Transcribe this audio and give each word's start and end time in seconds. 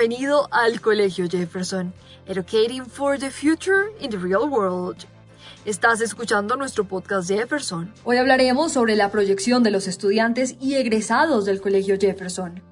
bienvenido 0.00 0.48
al 0.50 0.80
Colegio 0.80 1.28
Jefferson, 1.28 1.92
Educating 2.26 2.86
for 2.86 3.18
the 3.18 3.30
Future 3.30 3.92
in 4.00 4.08
the 4.08 4.16
Real 4.16 4.48
World. 4.48 5.04
Estás 5.66 6.00
escuchando 6.00 6.56
nuestro 6.56 6.88
podcast 6.88 7.28
Jefferson. 7.28 7.92
Hoy 8.04 8.16
hablaremos 8.16 8.72
sobre 8.72 8.96
la 8.96 9.10
proyección 9.10 9.62
de 9.62 9.70
los 9.70 9.86
estudiantes 9.86 10.56
y 10.58 10.76
egresados 10.76 11.44
del 11.44 11.60
Colegio 11.60 11.98
Jefferson. 12.00 12.62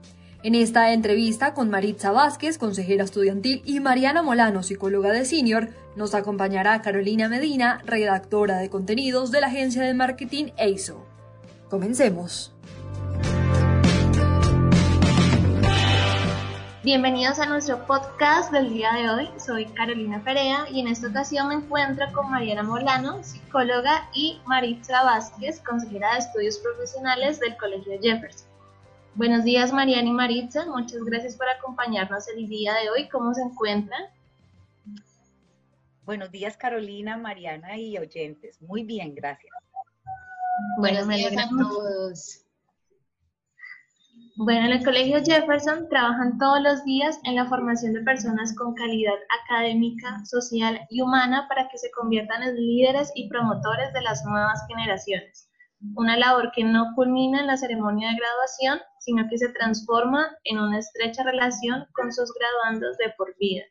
En 0.42 0.54
esta 0.54 0.94
entrevista 0.94 1.52
con 1.52 1.68
Maritza 1.68 2.12
Vázquez, 2.12 2.56
consejera 2.56 3.04
estudiantil, 3.04 3.60
y 3.66 3.80
Mariana 3.80 4.22
Molano, 4.22 4.62
psicóloga 4.62 5.12
de 5.12 5.26
senior, 5.26 5.68
nos 5.96 6.14
acompañará 6.14 6.80
Carolina 6.80 7.28
Medina, 7.28 7.82
redactora 7.84 8.56
de 8.56 8.70
contenidos 8.70 9.30
de 9.32 9.42
la 9.42 9.48
agencia 9.48 9.82
de 9.82 9.92
marketing 9.92 10.46
EISO. 10.56 11.04
Comencemos. 11.68 12.54
Bienvenidos 16.88 17.38
a 17.38 17.44
nuestro 17.44 17.86
podcast 17.86 18.50
del 18.50 18.70
día 18.70 18.90
de 18.94 19.10
hoy. 19.10 19.28
Soy 19.38 19.66
Carolina 19.66 20.24
Perea 20.24 20.64
y 20.70 20.80
en 20.80 20.88
esta 20.88 21.08
ocasión 21.08 21.48
me 21.48 21.56
encuentro 21.56 22.06
con 22.14 22.30
Mariana 22.30 22.62
Molano, 22.62 23.22
psicóloga, 23.22 24.08
y 24.14 24.40
Maritza 24.46 25.02
Vázquez, 25.04 25.60
consejera 25.60 26.14
de 26.14 26.20
estudios 26.20 26.56
profesionales 26.56 27.40
del 27.40 27.58
Colegio 27.58 27.92
Jefferson. 28.00 28.48
Buenos 29.16 29.44
días 29.44 29.70
Mariana 29.70 30.08
y 30.08 30.12
Maritza, 30.12 30.64
muchas 30.64 31.04
gracias 31.04 31.36
por 31.36 31.50
acompañarnos 31.50 32.26
el 32.28 32.48
día 32.48 32.72
de 32.72 32.88
hoy. 32.88 33.06
¿Cómo 33.10 33.34
se 33.34 33.42
encuentran? 33.42 34.04
Buenos 36.06 36.30
días 36.30 36.56
Carolina, 36.56 37.18
Mariana 37.18 37.76
y 37.76 37.98
oyentes. 37.98 38.62
Muy 38.62 38.84
bien, 38.84 39.14
gracias. 39.14 39.52
Buenos 40.78 41.06
días 41.06 41.36
a 41.36 41.50
todos. 41.50 42.47
Bueno, 44.40 44.66
en 44.66 44.72
el 44.74 44.84
Colegio 44.84 45.18
Jefferson 45.20 45.88
trabajan 45.88 46.38
todos 46.38 46.60
los 46.62 46.84
días 46.84 47.18
en 47.24 47.34
la 47.34 47.46
formación 47.46 47.92
de 47.92 48.02
personas 48.02 48.54
con 48.54 48.72
calidad 48.72 49.16
académica, 49.42 50.24
social 50.26 50.78
y 50.90 51.00
humana 51.00 51.46
para 51.48 51.68
que 51.68 51.76
se 51.76 51.90
conviertan 51.90 52.44
en 52.44 52.54
líderes 52.54 53.10
y 53.16 53.28
promotores 53.28 53.92
de 53.94 54.00
las 54.00 54.24
nuevas 54.24 54.64
generaciones. 54.68 55.50
Una 55.96 56.16
labor 56.16 56.52
que 56.54 56.62
no 56.62 56.94
culmina 56.94 57.40
en 57.40 57.48
la 57.48 57.56
ceremonia 57.56 58.10
de 58.10 58.14
graduación, 58.14 58.78
sino 59.00 59.28
que 59.28 59.38
se 59.38 59.48
transforma 59.48 60.28
en 60.44 60.60
una 60.60 60.78
estrecha 60.78 61.24
relación 61.24 61.86
con 61.94 62.12
sus 62.12 62.32
graduandos 62.32 62.96
de 62.98 63.12
por 63.18 63.34
vida. 63.40 63.64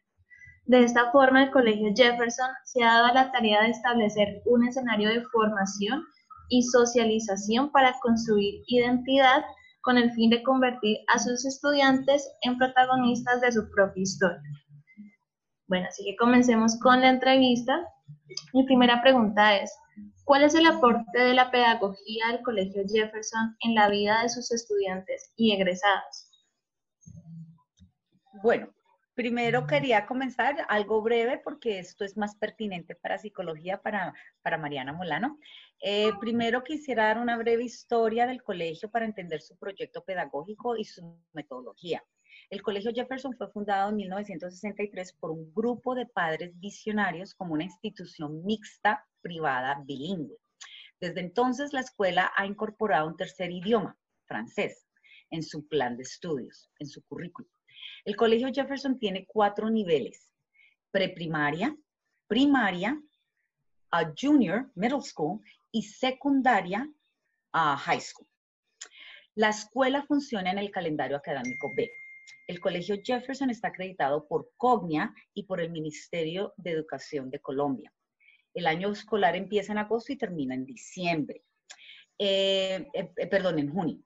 De 0.65 0.83
esta 0.83 1.11
forma, 1.11 1.43
el 1.43 1.51
Colegio 1.51 1.93
Jefferson 1.95 2.49
se 2.65 2.83
ha 2.83 2.88
dado 2.88 3.13
la 3.13 3.31
tarea 3.31 3.63
de 3.63 3.69
establecer 3.69 4.41
un 4.45 4.67
escenario 4.67 5.07
de 5.11 5.23
formación 5.31 6.03
y 6.49 6.63
socialización 6.63 7.71
para 7.71 7.95
construir 8.01 8.63
identidad 8.67 9.45
con 9.88 9.97
el 9.97 10.11
fin 10.11 10.30
de 10.30 10.43
convertir 10.43 10.97
a 11.07 11.17
sus 11.17 11.45
estudiantes 11.45 12.30
en 12.41 12.57
protagonistas 12.57 13.39
de 13.39 13.53
su 13.53 13.69
propia 13.71 14.03
historia. 14.03 14.44
Bueno, 15.66 15.88
así 15.88 16.03
que 16.03 16.17
comencemos 16.17 16.77
con 16.81 16.99
la 16.99 17.07
entrevista. 17.07 17.88
Mi 18.52 18.66
primera 18.66 19.02
pregunta 19.02 19.55
es, 19.55 19.73
¿cuál 20.25 20.44
es 20.44 20.55
el 20.55 20.66
aporte 20.66 21.17
de 21.17 21.33
la 21.33 21.52
pedagogía 21.52 22.27
del 22.33 22.41
Colegio 22.41 22.83
Jefferson 22.85 23.55
en 23.61 23.75
la 23.75 23.88
vida 23.88 24.23
de 24.23 24.27
sus 24.27 24.52
estudiantes 24.52 25.31
y 25.38 25.53
egresados? 25.53 26.33
Bueno, 28.44 28.67
Primero 29.17 29.65
quería 29.65 30.05
comenzar 30.05 30.67
algo 30.69 31.01
breve 31.01 31.41
porque 31.43 31.79
esto 31.79 32.05
es 32.05 32.17
más 32.17 32.35
pertinente 32.35 32.93
para 32.93 33.17
psicología, 33.17 33.81
para, 33.81 34.13
para 34.43 34.59
Mariana 34.59 34.93
Molano. 34.93 35.39
Eh, 35.81 36.11
primero 36.19 36.63
quisiera 36.63 37.07
dar 37.07 37.17
una 37.17 37.35
breve 37.35 37.63
historia 37.63 38.27
del 38.27 38.43
colegio 38.43 38.91
para 38.91 39.05
entender 39.05 39.41
su 39.41 39.57
proyecto 39.57 40.03
pedagógico 40.03 40.77
y 40.77 40.85
su 40.85 41.19
metodología. 41.33 42.03
El 42.51 42.61
Colegio 42.61 42.91
Jefferson 42.94 43.35
fue 43.35 43.50
fundado 43.50 43.89
en 43.89 43.95
1963 43.95 45.13
por 45.13 45.31
un 45.31 45.51
grupo 45.51 45.95
de 45.95 46.06
padres 46.06 46.51
visionarios 46.59 47.33
como 47.33 47.56
una 47.56 47.63
institución 47.63 48.45
mixta, 48.45 49.03
privada, 49.22 49.81
bilingüe. 49.83 50.38
Desde 51.01 51.22
entonces 51.22 51.73
la 51.73 51.79
escuela 51.79 52.31
ha 52.35 52.45
incorporado 52.45 53.07
un 53.07 53.17
tercer 53.17 53.50
idioma, 53.50 53.97
francés, 54.27 54.88
en 55.31 55.41
su 55.41 55.67
plan 55.67 55.97
de 55.97 56.03
estudios, 56.03 56.69
en 56.77 56.85
su 56.85 57.01
currículum. 57.01 57.50
El 58.07 58.16
Colegio 58.16 58.47
Jefferson 58.53 58.97
tiene 58.97 59.25
cuatro 59.25 59.69
niveles, 59.69 60.31
preprimaria, 60.91 61.75
primaria, 62.25 62.97
a 63.91 64.13
junior, 64.18 64.72
middle 64.75 65.01
school 65.01 65.41
y 65.73 65.84
secundaria, 65.84 66.90
a 67.51 67.75
high 67.75 68.00
school. 68.00 68.25
La 69.35 69.50
escuela 69.50 70.06
funciona 70.06 70.51
en 70.51 70.57
el 70.57 70.72
calendario 70.72 71.18
académico 71.18 71.73
B. 71.75 71.91
El 72.47 72.62
Colegio 72.62 72.95
Jefferson 73.03 73.50
está 73.50 73.68
acreditado 73.68 74.25
por 74.25 74.53
COGNIA 74.56 75.13
y 75.34 75.44
por 75.44 75.59
el 75.59 75.69
Ministerio 75.69 76.53
de 76.56 76.72
Educación 76.72 77.29
de 77.29 77.41
Colombia. 77.41 77.94
El 78.53 78.68
año 78.68 78.89
escolar 78.89 79.35
empieza 79.35 79.74
en 79.74 79.79
agosto 79.79 80.13
y 80.13 80.18
termina 80.18 80.56
en 80.56 80.63
diciembre. 80.63 81.44
Eh, 82.18 82.88
eh, 82.94 83.28
perdón, 83.28 83.59
en 83.59 83.69
junio. 83.69 84.00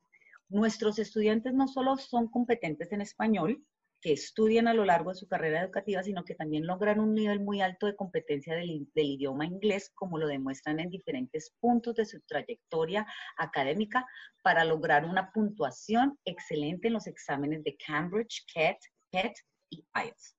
Nuestros 0.49 0.97
estudiantes 0.97 1.53
no 1.53 1.67
solo 1.67 1.97
son 1.97 2.29
competentes 2.29 2.91
en 2.91 3.01
español, 3.01 3.63
que 4.01 4.13
estudian 4.13 4.67
a 4.67 4.73
lo 4.73 4.83
largo 4.83 5.11
de 5.11 5.15
su 5.15 5.27
carrera 5.27 5.61
educativa, 5.61 6.01
sino 6.01 6.25
que 6.25 6.35
también 6.35 6.65
logran 6.65 6.99
un 6.99 7.13
nivel 7.13 7.39
muy 7.39 7.61
alto 7.61 7.85
de 7.85 7.95
competencia 7.95 8.55
del, 8.55 8.87
idioma 8.95 9.45
inglés, 9.45 9.91
como 9.93 10.17
lo 10.17 10.27
demuestran 10.27 10.79
en 10.79 10.89
diferentes 10.89 11.53
puntos 11.59 11.95
de 11.95 12.05
su 12.05 12.19
trayectoria 12.21 13.05
académica, 13.37 14.05
para 14.41 14.65
lograr 14.65 15.05
una 15.05 15.31
puntuación 15.31 16.17
excelente 16.25 16.87
en 16.87 16.93
los 16.93 17.07
exámenes 17.07 17.63
de 17.63 17.77
Cambridge, 17.77 18.43
CAT, 18.53 18.77
PET 19.11 19.33
y 19.69 19.85
IELTS. 19.95 20.35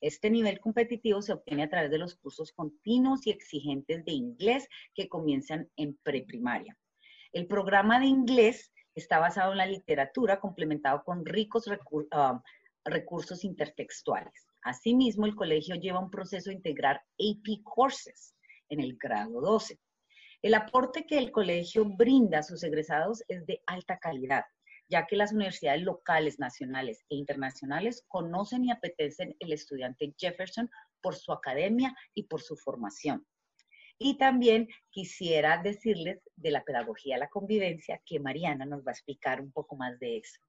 Este 0.00 0.30
nivel 0.30 0.58
competitivo 0.58 1.22
se 1.22 1.32
obtiene 1.32 1.62
a 1.64 1.70
través 1.70 1.90
de 1.90 1.98
los 1.98 2.16
cursos 2.16 2.50
continuos 2.52 3.26
y 3.26 3.30
exigentes 3.30 4.04
de 4.04 4.12
inglés 4.12 4.68
que 4.94 5.08
comienzan 5.08 5.70
en 5.76 5.96
preprimaria. 6.02 6.76
El 7.32 7.46
programa 7.46 8.00
de 8.00 8.06
inglés 8.06 8.72
está 8.94 9.18
basado 9.18 9.52
en 9.52 9.58
la 9.58 9.66
literatura 9.66 10.40
complementado 10.40 11.04
con 11.04 11.24
ricos 11.24 11.66
recursos, 11.66 12.08
ah, 12.12 12.42
recursos 12.84 13.44
intertextuales. 13.44 14.46
Asimismo, 14.62 15.26
el 15.26 15.34
colegio 15.34 15.74
lleva 15.76 16.00
un 16.00 16.10
proceso 16.10 16.50
de 16.50 16.56
integrar 16.56 16.96
AP 17.18 17.62
Courses 17.64 18.34
en 18.68 18.80
el 18.80 18.96
grado 18.96 19.40
12. 19.40 19.78
El 20.42 20.54
aporte 20.54 21.06
que 21.06 21.18
el 21.18 21.30
colegio 21.30 21.84
brinda 21.84 22.40
a 22.40 22.42
sus 22.42 22.62
egresados 22.64 23.22
es 23.28 23.46
de 23.46 23.62
alta 23.66 23.98
calidad, 23.98 24.44
ya 24.88 25.06
que 25.06 25.16
las 25.16 25.32
universidades 25.32 25.82
locales, 25.82 26.38
nacionales 26.38 27.04
e 27.08 27.16
internacionales 27.16 28.04
conocen 28.08 28.64
y 28.64 28.72
apetecen 28.72 29.36
el 29.38 29.52
estudiante 29.52 30.12
Jefferson 30.18 30.68
por 31.00 31.14
su 31.14 31.32
academia 31.32 31.94
y 32.14 32.24
por 32.24 32.42
su 32.42 32.56
formación. 32.56 33.26
Y 33.98 34.18
también 34.18 34.68
quisiera 34.90 35.62
decirles 35.62 36.20
de 36.34 36.50
la 36.50 36.64
pedagogía 36.64 37.14
de 37.14 37.20
la 37.20 37.28
convivencia, 37.28 38.02
que 38.04 38.18
Mariana 38.18 38.64
nos 38.64 38.80
va 38.80 38.90
a 38.90 38.94
explicar 38.94 39.40
un 39.40 39.52
poco 39.52 39.76
más 39.76 39.98
de 40.00 40.18
eso. 40.18 40.40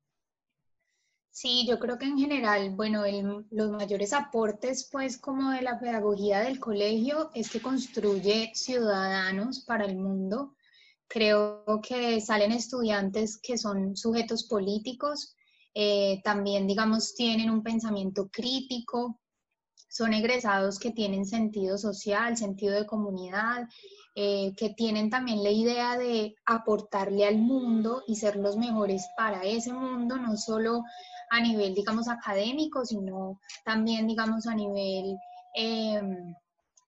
Sí, 1.36 1.66
yo 1.68 1.80
creo 1.80 1.98
que 1.98 2.06
en 2.06 2.20
general, 2.20 2.76
bueno, 2.76 3.02
los 3.50 3.72
mayores 3.72 4.14
aportes, 4.14 4.88
pues, 4.92 5.18
como 5.18 5.50
de 5.50 5.64
la 5.64 5.80
pedagogía 5.80 6.42
del 6.42 6.60
colegio, 6.60 7.32
es 7.34 7.50
que 7.50 7.60
construye 7.60 8.52
ciudadanos 8.54 9.62
para 9.66 9.86
el 9.86 9.98
mundo. 9.98 10.54
Creo 11.08 11.66
que 11.82 12.22
salen 12.22 12.52
estudiantes 12.52 13.40
que 13.42 13.58
son 13.58 13.98
sujetos 13.98 14.44
políticos, 14.44 15.36
eh, 15.74 16.22
también, 16.24 16.68
digamos, 16.68 17.16
tienen 17.16 17.50
un 17.50 17.64
pensamiento 17.64 18.30
crítico, 18.30 19.20
son 19.90 20.14
egresados 20.14 20.78
que 20.78 20.92
tienen 20.92 21.26
sentido 21.26 21.80
social, 21.80 22.38
sentido 22.38 22.76
de 22.76 22.86
comunidad, 22.86 23.68
eh, 24.16 24.54
que 24.56 24.70
tienen 24.70 25.10
también 25.10 25.44
la 25.44 25.50
idea 25.50 25.98
de 25.98 26.36
aportarle 26.46 27.26
al 27.26 27.40
mundo 27.40 28.04
y 28.08 28.18
ser 28.18 28.36
los 28.36 28.56
mejores 28.56 29.08
para 29.18 29.44
ese 29.44 29.74
mundo, 29.74 30.18
no 30.18 30.38
solo 30.38 30.84
a 31.34 31.42
nivel, 31.42 31.74
digamos, 31.74 32.08
académico, 32.08 32.86
sino 32.86 33.40
también, 33.66 34.08
digamos, 34.08 34.46
a 34.46 34.54
nivel, 34.54 35.18
em, 35.56 36.36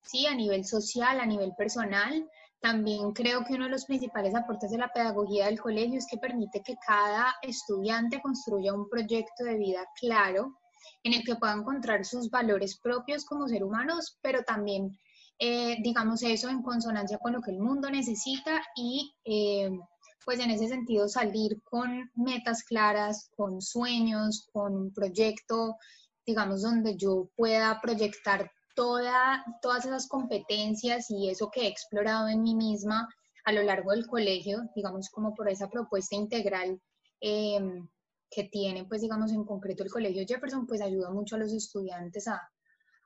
sí, 0.03 0.27
a 0.27 0.35
nivel 0.35 0.63
social, 0.65 1.19
a 1.19 1.25
nivel 1.25 1.53
personal. 1.57 2.29
También 2.61 3.11
creo 3.11 3.43
que 3.43 3.55
uno 3.55 3.65
de 3.65 3.71
los 3.71 3.85
principales 3.85 4.35
aportes 4.35 4.69
de 4.69 4.77
la 4.77 4.93
pedagogía 4.93 5.47
del 5.47 5.59
colegio 5.59 5.97
es 5.97 6.05
que 6.05 6.19
permite 6.19 6.61
que 6.61 6.75
cada 6.85 7.33
estudiante 7.41 8.21
construya 8.21 8.71
un 8.73 8.87
proyecto 8.87 9.43
de 9.43 9.57
vida 9.57 9.83
claro 9.99 10.55
en 11.03 11.13
el 11.13 11.23
que 11.23 11.37
pueda 11.37 11.53
encontrar 11.53 12.05
sus 12.05 12.29
valores 12.29 12.77
propios 12.77 13.25
como 13.25 13.47
ser 13.47 13.63
humanos, 13.63 14.19
pero 14.21 14.43
también, 14.43 14.95
eh, 15.39 15.77
digamos, 15.81 16.21
eso 16.21 16.49
en 16.49 16.61
consonancia 16.61 17.17
con 17.17 17.33
lo 17.33 17.41
que 17.41 17.49
el 17.49 17.59
mundo 17.59 17.89
necesita 17.89 18.61
y 18.75 19.11
em, 19.23 19.81
pues 20.25 20.39
en 20.39 20.49
ese 20.49 20.67
sentido 20.67 21.07
salir 21.07 21.61
con 21.63 22.11
metas 22.15 22.63
claras, 22.63 23.29
con 23.35 23.61
sueños, 23.61 24.49
con 24.51 24.75
un 24.75 24.93
proyecto, 24.93 25.77
digamos, 26.25 26.63
donde 26.63 26.97
yo 26.97 27.29
pueda 27.35 27.79
proyectar 27.79 28.51
toda, 28.75 29.45
todas 29.61 29.85
esas 29.85 30.07
competencias 30.07 31.09
y 31.11 31.29
eso 31.29 31.49
que 31.51 31.61
he 31.61 31.67
explorado 31.67 32.27
en 32.27 32.41
mí 32.41 32.55
misma 32.55 33.07
a 33.45 33.51
lo 33.51 33.61
largo 33.61 33.91
del 33.91 34.07
colegio, 34.07 34.63
digamos, 34.75 35.09
como 35.09 35.35
por 35.35 35.47
esa 35.47 35.69
propuesta 35.69 36.15
integral 36.15 36.81
em, 37.21 37.87
que 38.29 38.45
tiene, 38.45 38.85
pues 38.85 39.01
digamos 39.01 39.31
en 39.31 39.45
concreto 39.45 39.83
el 39.83 39.91
Colegio 39.91 40.25
Jefferson, 40.27 40.65
pues 40.65 40.81
ayuda 40.81 41.11
mucho 41.11 41.35
a 41.35 41.39
los 41.39 41.53
estudiantes 41.53 42.27
a, 42.27 42.41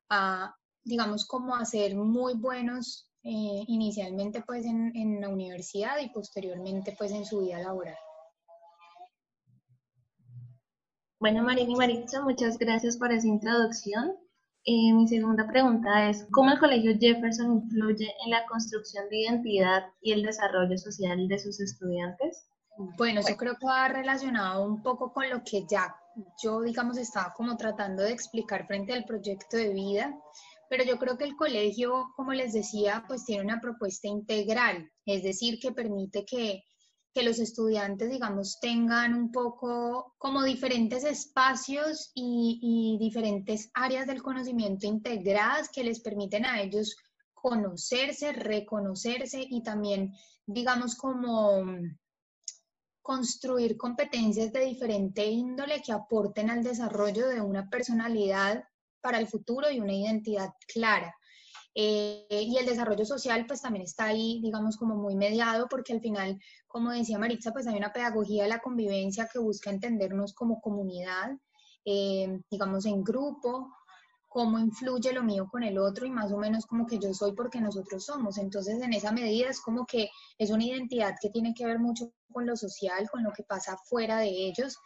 a 0.10 0.56
digamos, 0.84 1.28
como 1.28 1.56
a 1.56 1.66
ser 1.66 1.96
muy 1.96 2.36
buenos 2.36 3.09
eh, 3.24 3.64
inicialmente 3.68 4.42
pues 4.46 4.66
en, 4.66 4.96
en, 4.96 5.22
la 5.22 5.30
universidad 5.30 6.00
y 6.00 6.10
posteriormente 6.10 6.96
pues 6.98 7.12
en 7.12 7.26
su 7.26 7.42
vida 7.42 7.60
laboral. 7.60 7.98
Bueno, 11.20 11.44
Marina 11.44 11.72
y 11.72 11.76
Maritza, 11.76 12.22
muchas 12.22 12.58
gracias 12.58 12.98
por 12.98 13.12
esa 13.12 13.28
introducción. 13.28 14.16
Eh, 14.64 14.94
mi 14.94 15.08
segunda 15.08 15.48
pregunta 15.48 16.10
es, 16.10 16.26
¿cómo 16.32 16.52
el 16.52 16.60
Colegio 16.60 16.94
Jefferson 16.98 17.64
influye 17.64 18.14
en 18.26 18.32
la 18.32 18.46
construcción 18.46 19.10
de 19.10 19.18
identidad 19.22 19.84
y 20.02 20.14
el 20.14 20.24
desarrollo 20.24 20.78
social 20.78 21.28
de 21.28 21.40
sus 21.40 21.60
estudiantes? 21.60 22.48
Bueno, 22.98 23.22
yo 23.28 23.36
creo 23.36 23.56
que 23.56 23.66
va 23.66 23.90
relacionado 23.90 24.64
un 24.66 24.82
poco 24.82 25.12
con 25.12 25.30
lo 25.30 25.44
que 25.44 25.66
ya 25.70 25.96
yo, 26.42 26.62
digamos, 26.62 26.98
estaba 26.98 27.34
como 27.34 27.58
tratando 27.58 28.04
de 28.04 28.12
explicar 28.12 28.68
frente 28.68 28.94
al 28.94 29.06
proyecto 29.06 29.58
de 29.58 29.74
vida, 29.74 30.14
pero 30.70 30.84
yo 30.84 31.00
creo 31.00 31.18
que 31.18 31.26
el 31.26 31.36
colegio, 31.36 32.14
como 32.16 32.32
les 32.32 32.54
decía, 32.54 33.04
pues 33.08 33.26
tiene 33.26 33.44
una 33.44 33.60
propuesta 33.60 34.08
integral, 34.08 34.90
es 35.06 35.24
decir, 35.24 35.60
que 35.60 35.72
permite 35.72 36.26
que, 36.26 36.64
que 37.12 37.24
los 37.24 37.40
estudiantes, 37.40 38.12
digamos, 38.12 38.60
tengan 38.62 39.16
un 39.16 39.32
poco 39.32 40.14
como 40.20 40.44
diferentes 40.44 41.04
espacios 41.04 42.12
y, 42.14 42.60
y 42.62 43.04
diferentes 43.04 43.72
áreas 43.74 44.06
del 44.06 44.22
conocimiento 44.22 44.86
integradas 44.86 45.70
que 45.74 45.84
les 45.84 46.02
permiten 46.02 46.46
a 46.46 46.62
ellos 46.62 46.96
conocerse, 47.34 48.32
reconocerse 48.32 49.44
y 49.50 49.64
también, 49.64 50.14
digamos, 50.46 50.96
como 50.96 51.64
construir 53.02 53.76
competencias 53.76 54.54
de 54.54 54.66
diferente 54.66 55.26
índole 55.26 55.82
que 55.82 55.94
aporten 55.94 56.52
al 56.52 56.64
desarrollo 56.64 57.28
de 57.28 57.42
una 57.42 57.68
personalidad 57.68 58.64
para 59.02 59.20
el 59.20 59.28
futuro 59.28 59.70
y 59.70 59.80
una 59.80 59.94
identidad 59.94 60.50
clara. 60.72 61.14
Eh, 61.76 62.26
y 62.30 62.58
el 62.58 62.66
desarrollo 62.66 63.06
social 63.06 63.46
pues 63.48 63.62
también 63.62 63.84
está 63.84 64.06
ahí, 64.06 64.42
digamos, 64.42 64.76
como 64.76 64.96
muy 64.96 65.16
mediado, 65.16 65.68
porque 65.70 65.94
al 65.94 66.02
final, 66.02 66.40
como 66.68 66.92
decía 66.92 67.20
Maritza, 67.20 67.52
pues 67.52 67.68
hay 67.68 67.78
una 67.78 67.94
pedagogía 67.94 68.44
de 68.44 68.50
la 68.50 68.60
convivencia 68.60 69.30
que 69.32 69.40
busca 69.40 69.70
entendernos 69.70 70.34
como 70.34 70.62
comunidad, 70.62 71.38
eh, 71.86 72.42
digamos, 72.50 72.86
en 72.86 73.04
grupo, 73.04 73.72
cómo 74.28 74.60
influye 74.60 75.12
lo 75.12 75.24
mío 75.24 75.48
con 75.52 75.64
el 75.64 75.78
otro 75.78 76.06
y 76.06 76.12
más 76.12 76.32
o 76.32 76.38
menos 76.38 76.66
como 76.66 76.86
que 76.86 77.00
yo 77.00 77.14
soy 77.14 77.34
porque 77.34 77.60
nosotros 77.60 78.06
somos. 78.06 78.38
Entonces, 78.38 78.82
en 78.82 78.94
esa 78.94 79.12
medida 79.12 79.50
es 79.50 79.60
como 79.60 79.86
que 79.86 80.10
es 80.38 80.52
una 80.52 80.66
identidad 80.66 81.16
que 81.20 81.30
tiene 81.30 81.54
que 81.54 81.66
ver 81.66 81.80
mucho 81.80 82.12
con 82.32 82.46
lo 82.46 82.56
social, 82.56 83.10
con 83.10 83.24
lo 83.24 83.32
que 83.32 83.44
pasa 83.44 83.78
fuera 83.78 84.20
de 84.20 84.30
ellos. 84.30 84.78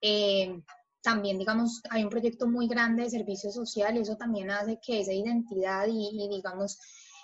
Eh, 0.00 0.62
también, 1.04 1.38
digamos, 1.38 1.82
hay 1.90 2.02
un 2.02 2.08
proyecto 2.08 2.48
muy 2.48 2.66
grande 2.66 3.02
de 3.04 3.10
servicio 3.10 3.50
social 3.52 3.94
y 3.94 4.00
eso 4.00 4.16
también 4.16 4.50
hace 4.50 4.80
que 4.84 5.00
esa 5.00 5.12
identidad 5.12 5.86
y, 5.86 6.28
digamos, 6.28 6.78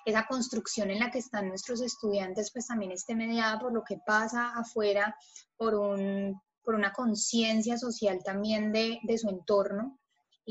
esa 0.05 0.27
construcción 0.27 0.91
en 0.91 1.01
la 1.01 1.11
que 1.11 1.19
están 1.19 1.49
nuestros 1.49 1.81
estudiantes, 1.81 2.53
pues 2.53 2.67
también 2.67 2.93
esté 2.93 3.15
mediada 3.15 3.59
por 3.59 3.73
lo 3.73 3.83
que 3.83 3.99
pasa 4.07 4.53
afuera, 4.55 5.17
por, 5.57 5.75
un, 5.75 6.39
por 6.63 6.75
una 6.75 6.93
conciencia 6.93 7.79
social 7.79 8.21
también 8.23 8.71
de, 8.71 8.99
de 9.03 9.19
su 9.19 9.31
entorno. 9.31 9.99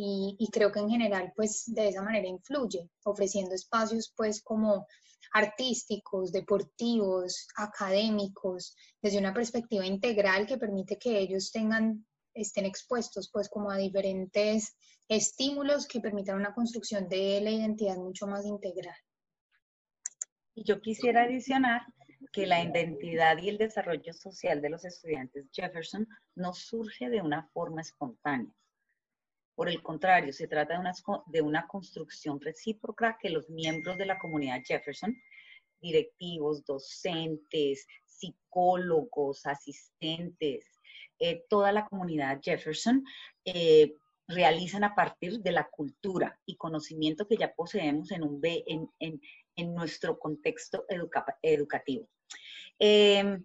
Y, 0.01 0.47
creo 0.51 0.71
que 0.71 0.79
en 0.79 0.89
general 0.89 1.33
pues 1.35 1.65
de 1.67 1.89
esa 1.89 2.01
manera 2.01 2.25
influye, 2.25 2.89
ofreciendo 3.03 3.53
espacios 3.53 4.13
pues 4.15 4.41
como 4.41 4.87
artísticos, 5.33 6.31
deportivos, 6.31 7.47
académicos, 7.57 8.75
desde 9.01 9.19
una 9.19 9.33
perspectiva 9.33 9.85
integral 9.85 10.47
que 10.47 10.57
permite 10.57 10.97
que 10.97 11.19
ellos 11.19 11.51
tengan, 11.51 12.05
estén 12.33 12.65
expuestos 12.65 13.29
pues 13.31 13.49
como 13.49 13.71
a 13.71 13.77
diferentes 13.77 14.75
estímulos 15.07 15.87
que 15.87 15.99
permitan 15.99 16.37
una 16.37 16.53
construcción 16.53 17.09
de 17.09 17.41
la 17.41 17.51
identidad 17.51 17.97
mucho 17.97 18.27
más 18.27 18.45
integral. 18.45 18.95
Y 20.55 20.63
yo 20.63 20.81
quisiera 20.81 21.23
adicionar 21.23 21.81
que 22.31 22.45
la 22.45 22.63
identidad 22.63 23.37
y 23.37 23.49
el 23.49 23.57
desarrollo 23.57 24.13
social 24.13 24.61
de 24.61 24.69
los 24.69 24.85
estudiantes 24.85 25.47
Jefferson 25.51 26.07
no 26.35 26.53
surge 26.53 27.09
de 27.09 27.21
una 27.21 27.47
forma 27.53 27.81
espontánea 27.81 28.53
por 29.59 29.67
el 29.67 29.83
contrario, 29.83 30.31
se 30.31 30.47
trata 30.47 30.75
de 30.75 30.79
una, 30.79 30.93
de 31.25 31.41
una 31.41 31.67
construcción 31.67 32.39
recíproca 32.39 33.17
que 33.21 33.29
los 33.29 33.49
miembros 33.49 33.97
de 33.97 34.05
la 34.05 34.17
comunidad 34.17 34.61
Jefferson, 34.65 35.13
directivos, 35.81 36.63
docentes, 36.63 37.85
psicólogos, 38.05 39.45
asistentes, 39.45 40.65
eh, 41.19 41.43
toda 41.49 41.71
la 41.71 41.85
comunidad 41.87 42.39
Jefferson, 42.41 43.03
eh, 43.45 43.95
realizan 44.27 44.83
a 44.83 44.95
partir 44.95 45.39
de 45.39 45.51
la 45.51 45.67
cultura 45.69 46.39
y 46.45 46.55
conocimiento 46.55 47.27
que 47.27 47.37
ya 47.37 47.53
poseemos 47.53 48.11
en, 48.11 48.23
un, 48.23 48.39
en, 48.43 48.89
en, 49.55 49.73
nuestro 49.73 50.19
contexto 50.19 50.85
educativo. 51.41 52.07
Eh, 52.77 53.39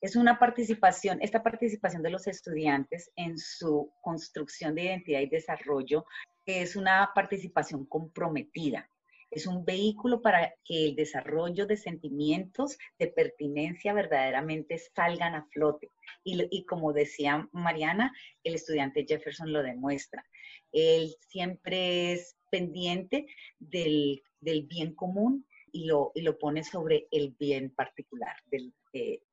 es 0.00 0.16
una 0.16 0.38
participación, 0.38 1.18
esta 1.22 1.42
participación 1.42 2.02
de 2.02 2.10
los 2.10 2.26
estudiantes 2.26 3.10
en 3.16 3.38
su 3.38 3.92
construcción 4.02 4.74
de 4.74 4.84
identidad 4.84 5.20
y 5.20 5.28
desarrollo 5.28 6.04
es 6.44 6.76
una 6.76 7.10
participación 7.14 7.86
comprometida. 7.86 8.90
Es 9.30 9.46
un 9.46 9.64
vehículo 9.64 10.22
para 10.22 10.54
que 10.64 10.86
el 10.86 10.96
desarrollo 10.96 11.66
de 11.66 11.76
sentimientos 11.76 12.78
de 12.98 13.08
pertinencia 13.08 13.92
verdaderamente 13.92 14.78
salgan 14.78 15.34
a 15.34 15.46
flote. 15.52 15.90
Y, 16.24 16.64
como 16.64 16.92
decía 16.92 17.48
Mariana, 17.52 18.12
el 18.44 18.54
estudiante 18.54 19.04
Jefferson 19.06 19.52
lo 19.52 19.62
demuestra. 19.62 20.24
Él 20.72 21.14
siempre 21.28 22.12
es 22.12 22.36
pendiente 22.50 23.26
del, 23.58 24.22
bien 24.40 24.94
común 24.94 25.46
y 25.76 25.84
lo, 25.84 26.10
y 26.14 26.22
lo 26.22 26.38
pone 26.38 26.64
sobre 26.64 27.06
el 27.10 27.36
bien 27.38 27.68
particular, 27.68 28.34
del, 28.46 28.72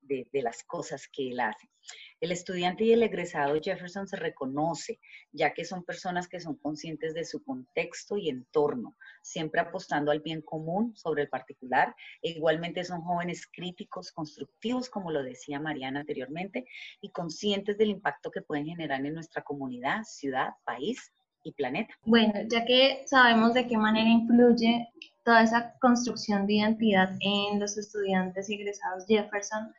de, 0.01 0.41
las 0.41 0.61
cosas 0.63 1.07
que 1.07 1.29
él 1.29 1.39
hace. 1.39 1.69
El 2.19 2.33
estudiante 2.33 2.83
y 2.83 2.91
el 2.91 3.01
egresado 3.01 3.59
Jefferson 3.61 4.09
se 4.09 4.17
reconoce, 4.17 4.99
ya 5.31 5.53
que 5.53 5.63
son 5.63 5.85
personas 5.85 6.27
que 6.27 6.41
son 6.41 6.57
conscientes 6.57 7.13
de 7.13 7.23
su 7.23 7.41
contexto 7.45 8.17
y 8.17 8.27
entorno, 8.27 8.97
siempre 9.21 9.61
apostando 9.61 10.11
al 10.11 10.19
bien 10.19 10.41
común 10.41 10.93
sobre 10.97 11.23
el 11.23 11.29
particular. 11.29 11.95
E 12.21 12.31
igualmente 12.31 12.83
son 12.83 13.01
jóvenes 13.03 13.47
críticos, 13.47 14.11
constructivos, 14.11 14.89
como 14.89 15.11
lo 15.11 15.23
decía 15.23 15.61
Mariana 15.61 16.01
anteriormente, 16.01 16.65
y 16.99 17.09
conscientes 17.11 17.77
del 17.77 17.89
impacto 17.89 18.31
que 18.31 18.41
pueden 18.41 18.65
generar 18.65 19.05
en 19.05 19.13
nuestra 19.13 19.43
comunidad, 19.43 20.03
ciudad, 20.03 20.49
país 20.65 21.13
y 21.43 21.51
planeta. 21.53 21.93
Bueno, 22.05 22.33
ya 22.49 22.65
que 22.65 23.03
sabemos 23.05 23.53
de 23.53 23.67
qué 23.67 23.77
manera 23.77 24.09
influye 24.09 24.89
toda 25.23 25.43
esa 25.43 25.73
construcción 25.79 26.47
de 26.47 26.55
identidad 26.55 27.15
en 27.21 27.59
los 27.59 27.77
estudiantes 27.77 28.49
egresados 28.49 29.05
Jefferson, 29.07 29.71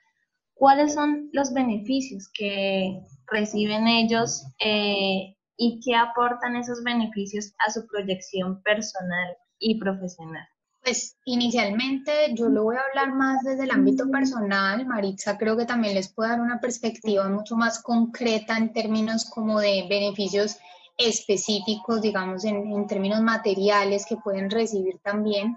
¿cuáles 0.54 0.94
son 0.94 1.28
los 1.32 1.52
beneficios 1.52 2.28
que 2.32 3.00
reciben 3.26 3.86
ellos 3.86 4.46
eh, 4.60 5.36
y 5.56 5.80
qué 5.84 5.94
aportan 5.94 6.56
esos 6.56 6.82
beneficios 6.82 7.52
a 7.66 7.70
su 7.70 7.86
proyección 7.86 8.62
personal 8.62 9.36
y 9.58 9.78
profesional? 9.78 10.46
Pues 10.82 11.16
inicialmente 11.24 12.12
yo 12.34 12.50
lo 12.50 12.64
voy 12.64 12.76
a 12.76 12.82
hablar 12.90 13.14
más 13.14 13.42
desde 13.42 13.64
el 13.64 13.70
ámbito 13.70 14.10
personal. 14.10 14.84
Maritza 14.86 15.38
creo 15.38 15.56
que 15.56 15.64
también 15.64 15.94
les 15.94 16.12
puede 16.12 16.30
dar 16.30 16.42
una 16.42 16.60
perspectiva 16.60 17.26
mucho 17.30 17.56
más 17.56 17.82
concreta 17.82 18.58
en 18.58 18.70
términos 18.70 19.24
como 19.24 19.60
de 19.60 19.86
beneficios 19.88 20.58
específicos, 20.96 22.02
digamos, 22.02 22.44
en, 22.44 22.86
términos 22.86 23.20
materiales 23.20 24.06
que 24.06 24.16
pueden 24.16 24.50
recibir 24.50 24.98
también. 25.02 25.56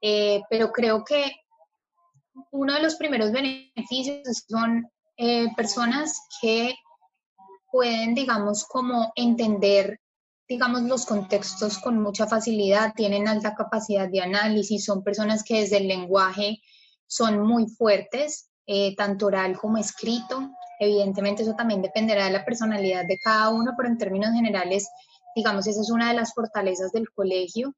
Eh, 0.00 0.42
pero 0.48 0.72
creo 0.72 1.04
que 1.04 1.32
uno 2.52 2.74
de 2.74 2.82
los 2.82 2.96
primeros 2.96 3.32
beneficios 3.32 4.44
son 4.48 4.88
eh, 5.16 5.48
personas 5.56 6.18
que 6.40 6.74
pueden, 7.70 8.14
digamos, 8.14 8.64
como 8.64 9.12
entender, 9.14 10.00
digamos, 10.48 10.82
los 10.82 11.06
contextos 11.06 11.78
con 11.78 12.00
mucha 12.00 12.26
facilidad, 12.26 12.94
tienen 12.94 13.28
alta 13.28 13.54
capacidad 13.54 14.08
de 14.08 14.20
análisis, 14.20 14.84
son 14.84 15.04
personas 15.04 15.44
que 15.44 15.60
desde 15.60 15.78
el 15.78 15.88
lenguaje 15.88 16.60
son 17.06 17.40
muy 17.42 17.68
fuertes, 17.68 18.50
eh, 18.66 18.94
tanto 18.96 19.26
oral 19.26 19.58
como 19.58 19.78
escrito, 19.78 20.50
Evidentemente 20.80 21.42
eso 21.42 21.54
también 21.54 21.82
dependerá 21.82 22.24
de 22.24 22.32
la 22.32 22.44
personalidad 22.44 23.04
de 23.04 23.18
cada 23.22 23.50
uno, 23.50 23.74
pero 23.76 23.90
en 23.90 23.98
términos 23.98 24.32
generales, 24.32 24.88
digamos, 25.36 25.66
esa 25.66 25.82
es 25.82 25.90
una 25.90 26.08
de 26.08 26.14
las 26.14 26.32
fortalezas 26.32 26.90
del 26.90 27.10
colegio. 27.10 27.74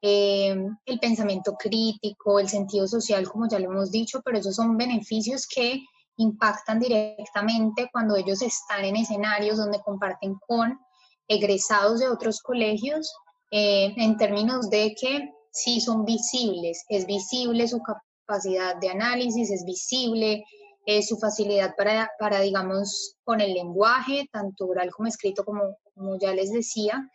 Eh, 0.00 0.54
el 0.86 0.98
pensamiento 1.00 1.56
crítico, 1.56 2.38
el 2.38 2.48
sentido 2.48 2.86
social, 2.86 3.28
como 3.28 3.48
ya 3.48 3.58
lo 3.58 3.72
hemos 3.72 3.90
dicho, 3.90 4.22
pero 4.24 4.38
esos 4.38 4.54
son 4.54 4.76
beneficios 4.76 5.48
que 5.48 5.82
impactan 6.16 6.78
directamente 6.78 7.88
cuando 7.90 8.14
ellos 8.14 8.40
están 8.40 8.84
en 8.84 8.96
escenarios 8.96 9.56
donde 9.56 9.80
comparten 9.80 10.36
con 10.46 10.78
egresados 11.26 11.98
de 11.98 12.08
otros 12.08 12.40
colegios, 12.40 13.12
eh, 13.50 13.92
en 13.96 14.16
términos 14.16 14.70
de 14.70 14.94
que 14.94 15.28
sí 15.50 15.80
son 15.80 16.04
visibles, 16.04 16.84
es 16.88 17.04
visible 17.04 17.66
su 17.66 17.80
capacidad 17.82 18.76
de 18.76 18.90
análisis, 18.90 19.50
es 19.50 19.64
visible 19.64 20.44
eh, 20.86 21.02
su 21.02 21.18
facilidad 21.18 21.74
para, 21.76 22.10
para, 22.18 22.40
digamos, 22.40 23.16
con 23.24 23.40
el 23.40 23.54
lenguaje, 23.54 24.28
tanto 24.32 24.66
oral 24.66 24.90
como 24.90 25.08
escrito, 25.08 25.44
como, 25.44 25.76
como 25.94 26.18
ya 26.18 26.32
les 26.34 26.52
decía. 26.52 27.10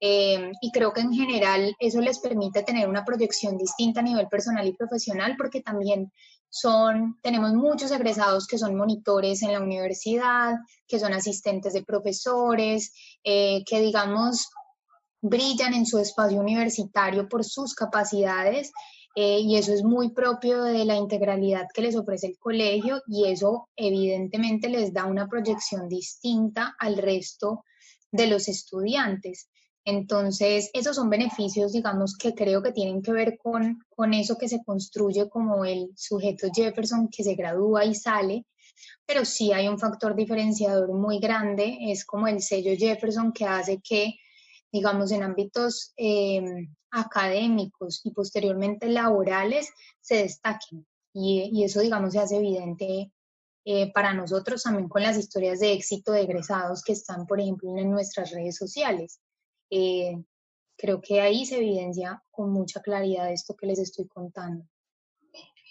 Eh, 0.00 0.52
y 0.60 0.70
creo 0.72 0.92
que 0.92 1.00
en 1.00 1.12
general 1.12 1.74
eso 1.78 2.00
les 2.00 2.18
permite 2.18 2.62
tener 2.62 2.88
una 2.88 3.04
proyección 3.04 3.56
distinta 3.56 4.00
a 4.00 4.02
nivel 4.02 4.28
personal 4.28 4.66
y 4.66 4.74
profesional 4.74 5.36
porque 5.38 5.62
también 5.62 6.12
son, 6.50 7.18
tenemos 7.22 7.54
muchos 7.54 7.90
egresados 7.90 8.46
que 8.46 8.58
son 8.58 8.76
monitores 8.76 9.42
en 9.42 9.52
la 9.52 9.60
universidad, 9.60 10.54
que 10.86 10.98
son 10.98 11.14
asistentes 11.14 11.72
de 11.72 11.82
profesores, 11.82 12.92
eh, 13.24 13.64
que 13.64 13.80
digamos 13.80 14.48
brillan 15.22 15.74
en 15.74 15.86
su 15.86 15.98
espacio 15.98 16.40
universitario 16.40 17.28
por 17.28 17.44
sus 17.44 17.74
capacidades 17.74 18.72
eh, 19.18 19.40
y 19.40 19.56
eso 19.56 19.72
es 19.72 19.82
muy 19.82 20.10
propio 20.10 20.62
de 20.62 20.84
la 20.84 20.94
integralidad 20.94 21.68
que 21.72 21.80
les 21.80 21.96
ofrece 21.96 22.26
el 22.26 22.38
colegio 22.38 23.00
y 23.06 23.24
eso 23.24 23.70
evidentemente 23.74 24.68
les 24.68 24.92
da 24.92 25.06
una 25.06 25.26
proyección 25.26 25.88
distinta 25.88 26.76
al 26.78 26.98
resto 26.98 27.64
de 28.12 28.26
los 28.26 28.46
estudiantes. 28.46 29.48
Entonces, 29.86 30.68
esos 30.74 30.96
son 30.96 31.08
beneficios, 31.08 31.72
digamos, 31.72 32.14
que 32.18 32.34
creo 32.34 32.62
que 32.62 32.72
tienen 32.72 33.00
que 33.00 33.12
ver 33.12 33.38
con, 33.38 33.78
con 33.88 34.12
eso 34.12 34.36
que 34.36 34.50
se 34.50 34.62
construye 34.62 35.30
como 35.30 35.64
el 35.64 35.92
sujeto 35.96 36.48
Jefferson 36.54 37.08
que 37.08 37.24
se 37.24 37.36
gradúa 37.36 37.86
y 37.86 37.94
sale, 37.94 38.44
pero 39.06 39.24
sí 39.24 39.50
hay 39.50 39.66
un 39.66 39.78
factor 39.78 40.14
diferenciador 40.14 40.92
muy 40.92 41.20
grande, 41.20 41.78
es 41.80 42.04
como 42.04 42.28
el 42.28 42.42
sello 42.42 42.72
Jefferson 42.76 43.32
que 43.32 43.46
hace 43.46 43.80
que, 43.80 44.18
digamos, 44.76 45.12
en 45.12 45.22
ámbitos 45.22 45.92
eh, 45.96 46.68
académicos 46.90 48.00
y 48.04 48.12
posteriormente 48.12 48.88
laborales 48.88 49.68
se 50.00 50.16
destaquen. 50.16 50.86
Y, 51.12 51.50
y 51.52 51.64
eso, 51.64 51.80
digamos, 51.80 52.12
se 52.12 52.20
hace 52.20 52.36
evidente 52.36 53.10
eh, 53.68 53.92
para 53.92 54.14
nosotros 54.14 54.62
también 54.62 54.88
con 54.88 55.02
las 55.02 55.18
historias 55.18 55.58
de 55.58 55.72
éxito 55.72 56.12
de 56.12 56.22
egresados 56.22 56.84
que 56.84 56.92
están, 56.92 57.26
por 57.26 57.40
ejemplo, 57.40 57.76
en 57.76 57.90
nuestras 57.90 58.30
redes 58.30 58.56
sociales. 58.56 59.20
Eh, 59.70 60.22
creo 60.78 61.00
que 61.00 61.20
ahí 61.20 61.44
se 61.44 61.56
evidencia 61.56 62.22
con 62.30 62.52
mucha 62.52 62.80
claridad 62.80 63.32
esto 63.32 63.56
que 63.56 63.66
les 63.66 63.80
estoy 63.80 64.06
contando. 64.06 64.64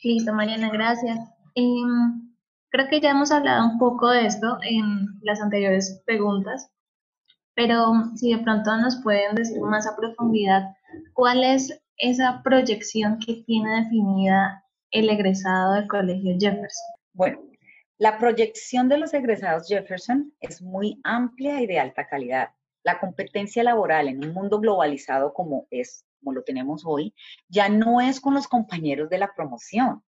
Listo, 0.04 0.34
Mariana, 0.34 0.72
gracias. 0.72 1.18
Em, 1.56 2.36
creo 2.70 2.90
que 2.90 3.00
ya 3.00 3.12
hemos 3.12 3.32
hablado 3.32 3.66
un 3.66 3.80
poco 3.80 4.10
de 4.10 4.26
esto 4.26 4.58
en 4.62 5.18
las 5.22 5.40
anteriores 5.40 6.02
preguntas, 6.06 6.70
pero 7.56 7.94
si 8.16 8.34
de 8.34 8.44
pronto 8.44 8.76
nos 8.78 9.02
pueden 9.02 9.36
decir 9.36 9.60
más 9.62 9.88
a 9.88 9.96
profundidad 9.96 10.76
cuál 11.14 11.44
es 11.44 11.82
esa 11.98 12.42
proyección 12.44 13.18
que 13.20 13.44
tiene 13.48 13.84
definida 13.84 14.64
el 14.92 15.10
egresado 15.10 15.74
del 15.74 15.88
Colegio 15.88 16.36
Jefferson. 16.40 16.96
Bueno, 17.14 17.40
la 17.98 18.18
proyección 18.18 18.90
de 18.90 18.98
los 18.98 19.14
egresados 19.14 19.68
Jefferson 19.68 20.34
es 20.42 20.62
muy 20.62 21.00
amplia 21.04 21.62
y 21.62 21.68
de 21.68 21.80
alta 21.80 22.08
calidad. 22.08 22.50
La 22.84 23.00
competencia 23.00 23.64
laboral 23.64 24.10
en 24.10 24.24
un 24.24 24.34
mundo 24.34 24.60
globalizado 24.60 25.34
como 25.34 25.66
es, 25.72 26.06
como 26.20 26.34
lo 26.34 26.44
tenemos 26.44 26.84
hoy, 26.86 27.14
ya 27.48 27.70
no 27.70 28.02
es 28.02 28.20
con 28.20 28.34
los 28.34 28.48
compañeros 28.48 29.10
de 29.10 29.18
la 29.18 29.34
promoción. 29.34 30.04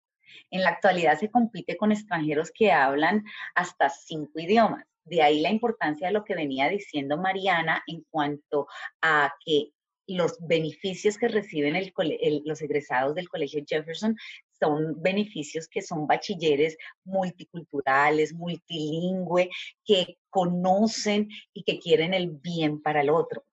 En 0.51 0.61
la 0.63 0.71
actualidad 0.71 1.17
se 1.17 1.31
compite 1.31 1.77
con 1.77 1.91
extranjeros 1.91 2.51
que 2.53 2.71
hablan 2.71 3.23
hasta 3.55 3.89
cinco 3.89 4.39
idiomas. 4.39 4.85
De 5.09 5.21
ahí 5.21 5.39
la 5.41 5.49
importancia 5.49 6.07
de 6.07 6.13
lo 6.13 6.23
que 6.23 6.35
venía 6.35 6.69
diciendo 6.69 7.17
Mariana 7.17 7.83
en 7.87 8.03
cuanto 8.09 8.67
a 9.01 9.33
que 9.45 9.71
los 10.07 10.37
beneficios 10.39 11.17
que 11.17 11.27
reciben 11.27 11.91
los 12.45 12.61
egresados 12.61 13.13
del 13.15 13.29
Colegio 13.29 13.63
Jefferson 13.67 14.15
son 14.59 15.01
beneficios 15.01 15.67
que 15.67 15.81
son 15.81 16.07
bachilleres 16.07 16.77
multiculturales, 17.03 18.33
multilingüe, 18.33 19.49
que 19.85 20.17
conocen 20.29 21.29
y 21.53 21.63
que 21.63 21.79
quieren 21.79 22.13
el 22.13 22.29
bien 22.29 22.81
para 22.81 23.01
el 23.01 23.09
otro. 23.09 23.45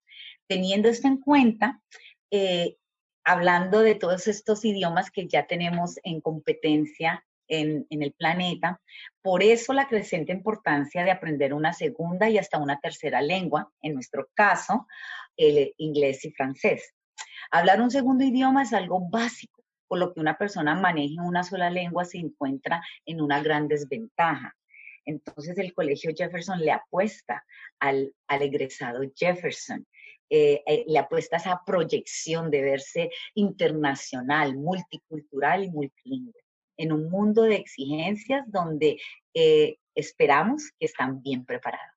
Teniendo 0.46 0.88
esto 0.88 1.08
en 1.08 1.18
cuenta, 1.18 1.82
eh, 2.30 2.76
hablando 3.24 3.80
de 3.80 3.94
todos 3.94 4.28
estos 4.28 4.64
idiomas 4.64 5.10
que 5.10 5.26
ya 5.26 5.46
tenemos 5.46 5.98
en 6.04 6.20
competencia 6.20 7.24
en, 7.48 7.86
el 7.90 8.12
planeta. 8.12 8.80
Por 9.22 9.42
eso 9.42 9.72
la 9.72 9.88
creciente 9.88 10.32
importancia 10.32 11.04
de 11.04 11.10
aprender 11.10 11.54
una 11.54 11.72
segunda 11.72 12.28
y 12.28 12.38
hasta 12.38 12.58
una 12.58 12.78
tercera 12.80 13.20
lengua, 13.20 13.70
en 13.82 13.94
nuestro 13.94 14.28
caso, 14.34 14.86
el 15.36 15.72
inglés 15.78 16.24
y 16.24 16.30
francés. 16.32 16.94
Hablar 17.50 17.80
un 17.80 17.90
segundo 17.90 18.24
idioma 18.24 18.62
es 18.62 18.72
algo 18.72 19.08
básico, 19.08 19.62
por 19.86 19.98
lo 19.98 20.12
que 20.12 20.20
una 20.20 20.36
persona 20.36 20.74
maneje 20.74 21.16
una 21.20 21.42
sola 21.44 21.70
lengua 21.70 22.04
se 22.04 22.18
encuentra 22.18 22.82
en 23.04 23.20
una 23.20 23.42
gran 23.42 23.68
desventaja. 23.68 24.54
Entonces 25.04 25.58
el 25.58 25.74
Colegio 25.74 26.12
Jefferson 26.16 26.60
le 26.60 26.72
apuesta 26.72 27.44
al, 27.78 28.14
al 28.26 28.42
egresado 28.42 29.02
Jefferson, 29.14 29.86
eh, 30.30 30.62
eh, 30.66 30.84
le 30.88 30.98
apuesta 30.98 31.36
a 31.36 31.38
esa 31.38 31.60
proyección 31.64 32.50
de 32.50 32.62
verse 32.62 33.10
internacional, 33.34 34.56
multicultural 34.56 35.64
y 35.64 35.70
multilingüe, 35.70 36.43
en 36.76 36.92
un 36.92 37.10
mundo 37.10 37.42
de 37.42 37.56
exigencias 37.56 38.44
donde 38.50 38.98
eh, 39.34 39.76
esperamos 39.94 40.70
que 40.78 40.86
están 40.86 41.22
bien 41.22 41.44
preparados. 41.44 41.94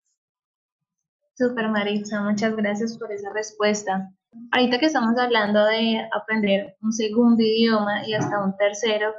Super 1.37 1.69
Maritza, 1.69 2.21
muchas 2.21 2.55
gracias 2.55 2.97
por 2.97 3.11
esa 3.11 3.31
respuesta. 3.31 4.11
Ahorita 4.51 4.79
que 4.79 4.87
estamos 4.87 5.17
hablando 5.19 5.63
de 5.65 6.07
aprender 6.11 6.75
un 6.81 6.91
segundo 6.91 7.41
idioma 7.43 8.07
y 8.07 8.13
hasta 8.13 8.43
un 8.43 8.57
tercero, 8.57 9.13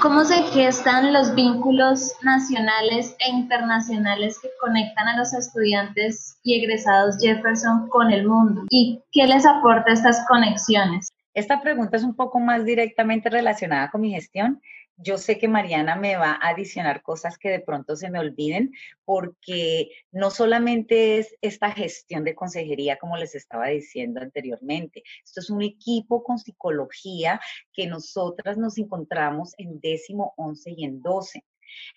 ¿cómo 0.00 0.24
se 0.24 0.42
gestan 0.44 1.12
los 1.12 1.34
vínculos 1.34 2.14
nacionales 2.22 3.14
e 3.20 3.30
internacionales 3.30 4.38
que 4.40 4.48
conectan 4.60 5.08
a 5.08 5.18
los 5.18 5.34
estudiantes 5.34 6.38
y 6.42 6.62
egresados 6.62 7.18
Jefferson 7.20 7.88
con 7.88 8.10
el 8.10 8.26
mundo? 8.26 8.62
¿Y 8.70 9.02
qué 9.12 9.26
les 9.26 9.44
aporta 9.44 9.92
estas 9.92 10.24
conexiones? 10.26 11.08
Esta 11.36 11.60
pregunta 11.62 11.96
es 11.96 12.02
un 12.02 12.16
poco 12.16 12.40
más 12.40 12.64
directamente 12.64 13.30
relacionada 13.30 13.90
con 13.90 14.00
mi 14.00 14.10
gestión 14.10 14.60
yo 14.98 15.18
sé 15.18 15.38
que 15.38 15.48
Mariana 15.48 15.94
me 15.96 16.16
va 16.16 16.32
a 16.32 16.48
adicionar 16.48 17.02
cosas 17.02 17.36
que 17.36 17.50
de 17.50 17.60
pronto 17.60 17.96
se 17.96 18.10
me 18.10 18.18
olviden, 18.18 18.72
porque 19.04 19.90
no 20.10 20.30
solamente 20.30 21.18
es 21.18 21.36
esta 21.42 21.70
gestión 21.70 22.24
de 22.24 22.34
consejería, 22.34 22.96
como 22.96 23.16
les 23.16 23.34
estaba 23.34 23.68
diciendo 23.68 24.20
anteriormente, 24.20 25.02
esto 25.22 25.40
es 25.40 25.50
un 25.50 25.62
equipo 25.62 26.22
con 26.22 26.38
psicología 26.38 27.40
que 27.72 27.86
nosotras 27.86 28.56
nos 28.56 28.78
encontramos 28.78 29.52
en 29.58 29.80
décimo, 29.80 30.32
once 30.36 30.72
y 30.74 30.84
en 30.84 31.02
doce. 31.02 31.44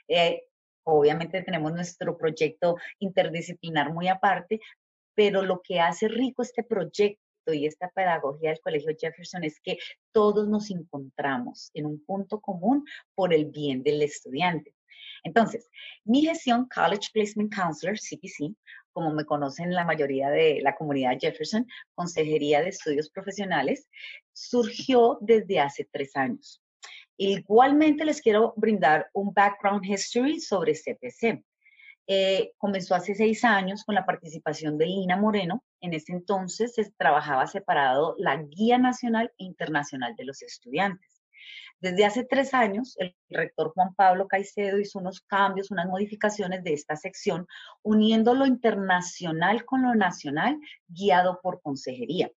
Eh, 0.09 0.43
obviamente 0.83 1.41
tenemos 1.41 1.71
nuestro 1.71 2.17
proyecto 2.17 2.75
interdisciplinar 2.99 3.93
muy 3.93 4.09
aparte, 4.09 4.59
pero 5.13 5.41
lo 5.41 5.61
que 5.61 5.79
hace 5.79 6.09
rico 6.09 6.41
este 6.41 6.63
proyecto 6.63 7.28
y 7.53 7.65
esta 7.65 7.89
pedagogía 7.89 8.49
del 8.49 8.61
Colegio 8.61 8.95
Jefferson 8.97 9.43
es 9.43 9.59
que 9.59 9.77
todos 10.11 10.47
nos 10.47 10.69
encontramos 10.71 11.71
en 11.73 11.85
un 11.85 12.03
punto 12.03 12.39
común 12.39 12.85
por 13.15 13.33
el 13.33 13.45
bien 13.45 13.83
del 13.83 14.01
estudiante. 14.01 14.73
Entonces, 15.23 15.69
mi 16.03 16.21
gestión 16.21 16.67
College 16.73 17.09
Placement 17.13 17.53
Counselor, 17.53 17.97
CPC, 17.97 18.55
como 18.91 19.13
me 19.13 19.25
conocen 19.25 19.73
la 19.73 19.85
mayoría 19.85 20.29
de 20.29 20.59
la 20.61 20.75
comunidad 20.75 21.17
Jefferson, 21.19 21.67
Consejería 21.93 22.61
de 22.61 22.69
Estudios 22.69 23.09
Profesionales, 23.09 23.87
surgió 24.33 25.17
desde 25.21 25.59
hace 25.59 25.87
tres 25.91 26.15
años. 26.15 26.61
Igualmente 27.17 28.05
les 28.05 28.21
quiero 28.21 28.53
brindar 28.55 29.09
un 29.13 29.33
background 29.33 29.85
history 29.85 30.39
sobre 30.39 30.73
CPC. 30.73 31.43
Eh, 32.11 32.53
comenzó 32.57 32.95
hace 32.95 33.13
seis 33.13 33.43
años 33.43 33.83
con 33.83 33.93
la 33.93 34.03
participación 34.03 34.79
de 34.79 34.87
Lina 34.87 35.15
Moreno. 35.15 35.63
En 35.79 35.93
ese 35.93 36.11
entonces 36.11 36.73
se 36.73 36.89
trabajaba 36.97 37.45
separado 37.45 38.15
la 38.17 38.35
Guía 38.35 38.79
Nacional 38.79 39.31
e 39.37 39.43
Internacional 39.43 40.15
de 40.15 40.25
los 40.25 40.41
Estudiantes. 40.41 41.21
Desde 41.79 42.05
hace 42.05 42.23
tres 42.23 42.55
años, 42.55 42.95
el 42.97 43.15
rector 43.29 43.73
Juan 43.75 43.93
Pablo 43.93 44.27
Caicedo 44.27 44.79
hizo 44.79 44.97
unos 44.97 45.21
cambios, 45.21 45.69
unas 45.69 45.85
modificaciones 45.85 46.63
de 46.63 46.73
esta 46.73 46.95
sección, 46.95 47.45
uniendo 47.83 48.33
lo 48.33 48.47
internacional 48.47 49.63
con 49.63 49.83
lo 49.83 49.93
nacional, 49.93 50.57
guiado 50.87 51.39
por 51.43 51.61
consejería 51.61 52.31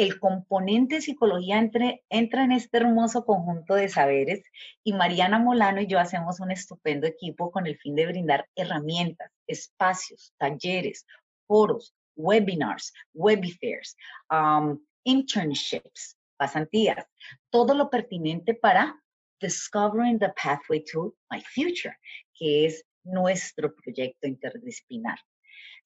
el 0.00 0.18
componente 0.18 1.02
psicología 1.02 1.58
entra 1.58 2.42
en 2.44 2.52
este 2.52 2.78
hermoso 2.78 3.26
conjunto 3.26 3.74
de 3.74 3.90
saberes 3.90 4.42
y 4.82 4.94
Mariana 4.94 5.38
Molano 5.38 5.82
y 5.82 5.86
yo 5.86 5.98
hacemos 5.98 6.40
un 6.40 6.50
estupendo 6.50 7.06
equipo 7.06 7.50
con 7.50 7.66
el 7.66 7.76
fin 7.76 7.94
de 7.94 8.06
brindar 8.06 8.48
herramientas, 8.56 9.30
espacios, 9.46 10.32
talleres, 10.38 11.04
foros, 11.46 11.94
webinars, 12.16 12.94
webifairs, 13.12 13.94
um, 14.30 14.82
internships, 15.04 16.16
pasantías, 16.38 17.04
todo 17.50 17.74
lo 17.74 17.90
pertinente 17.90 18.54
para 18.54 18.98
Discovering 19.38 20.18
the 20.18 20.32
Pathway 20.42 20.82
to 20.92 21.14
My 21.30 21.42
Future, 21.42 21.94
que 22.38 22.64
es 22.64 22.82
nuestro 23.04 23.74
proyecto 23.74 24.26
interdisciplinar. 24.26 25.18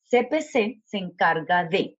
CPC 0.08 0.82
se 0.84 0.98
encarga 0.98 1.64
de 1.64 1.98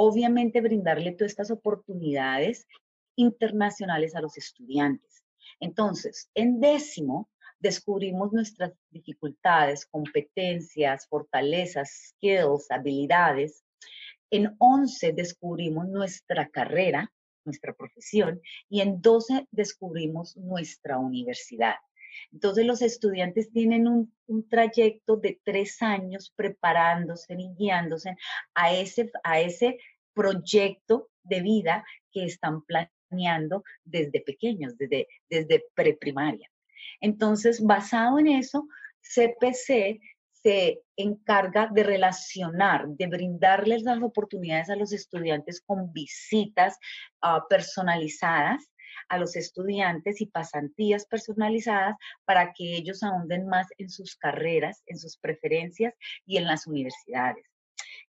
obviamente 0.00 0.60
brindarle 0.60 1.10
todas 1.10 1.32
estas 1.32 1.50
oportunidades 1.50 2.68
internacionales 3.16 4.14
a 4.14 4.20
los 4.20 4.38
estudiantes. 4.38 5.24
Entonces, 5.58 6.30
en 6.34 6.60
décimo, 6.60 7.28
descubrimos 7.58 8.32
nuestras 8.32 8.72
dificultades, 8.90 9.86
competencias, 9.86 11.08
fortalezas, 11.08 12.10
skills, 12.10 12.70
habilidades. 12.70 13.64
En 14.30 14.54
11 14.58 15.14
descubrimos 15.14 15.88
nuestra 15.88 16.48
carrera, 16.48 17.10
nuestra 17.44 17.72
profesión, 17.72 18.40
y 18.68 18.82
en 18.82 19.02
12 19.02 19.48
descubrimos 19.50 20.36
nuestra 20.36 20.98
universidad. 20.98 21.74
Entonces 22.32 22.66
los 22.66 22.82
estudiantes 22.82 23.50
tienen 23.50 23.86
un, 23.86 24.12
trayecto 24.50 25.16
de 25.16 25.40
tres 25.42 25.80
años 25.82 26.32
preparándose 26.36 27.34
y 27.38 27.48
guiándose 27.56 28.14
a 28.54 28.72
ese, 28.72 29.10
a 29.24 29.40
ese 29.40 29.78
proyecto 30.14 31.08
de 31.22 31.40
vida 31.40 31.84
que 32.12 32.24
están 32.24 32.62
planeando 32.62 33.64
desde 33.84 34.20
pequeños, 34.20 34.76
desde, 34.76 35.08
desde 35.30 35.64
preprimaria. 35.74 36.50
Entonces, 37.00 37.62
basado 37.62 38.18
en 38.18 38.28
eso, 38.28 38.68
CPC 39.00 40.00
se 40.42 40.82
encarga 40.96 41.68
de 41.72 41.82
relacionar, 41.82 42.86
de 42.88 43.06
brindarles 43.06 43.82
las 43.82 44.02
oportunidades 44.02 44.70
a 44.70 44.76
los 44.76 44.92
estudiantes 44.92 45.60
con 45.60 45.92
visitas 45.92 46.78
ah, 47.22 47.44
personalizadas 47.48 48.70
a 49.08 49.18
los 49.18 49.36
estudiantes 49.36 50.20
y 50.20 50.26
pasantías 50.26 51.06
personalizadas 51.06 51.96
para 52.24 52.52
que 52.52 52.76
ellos 52.76 53.02
ahonden 53.02 53.46
más 53.46 53.66
en 53.78 53.90
sus 53.90 54.16
carreras, 54.16 54.82
en 54.86 54.98
sus 54.98 55.16
preferencias 55.16 55.94
y 56.26 56.36
en 56.36 56.44
las 56.44 56.66
universidades. 56.66 57.44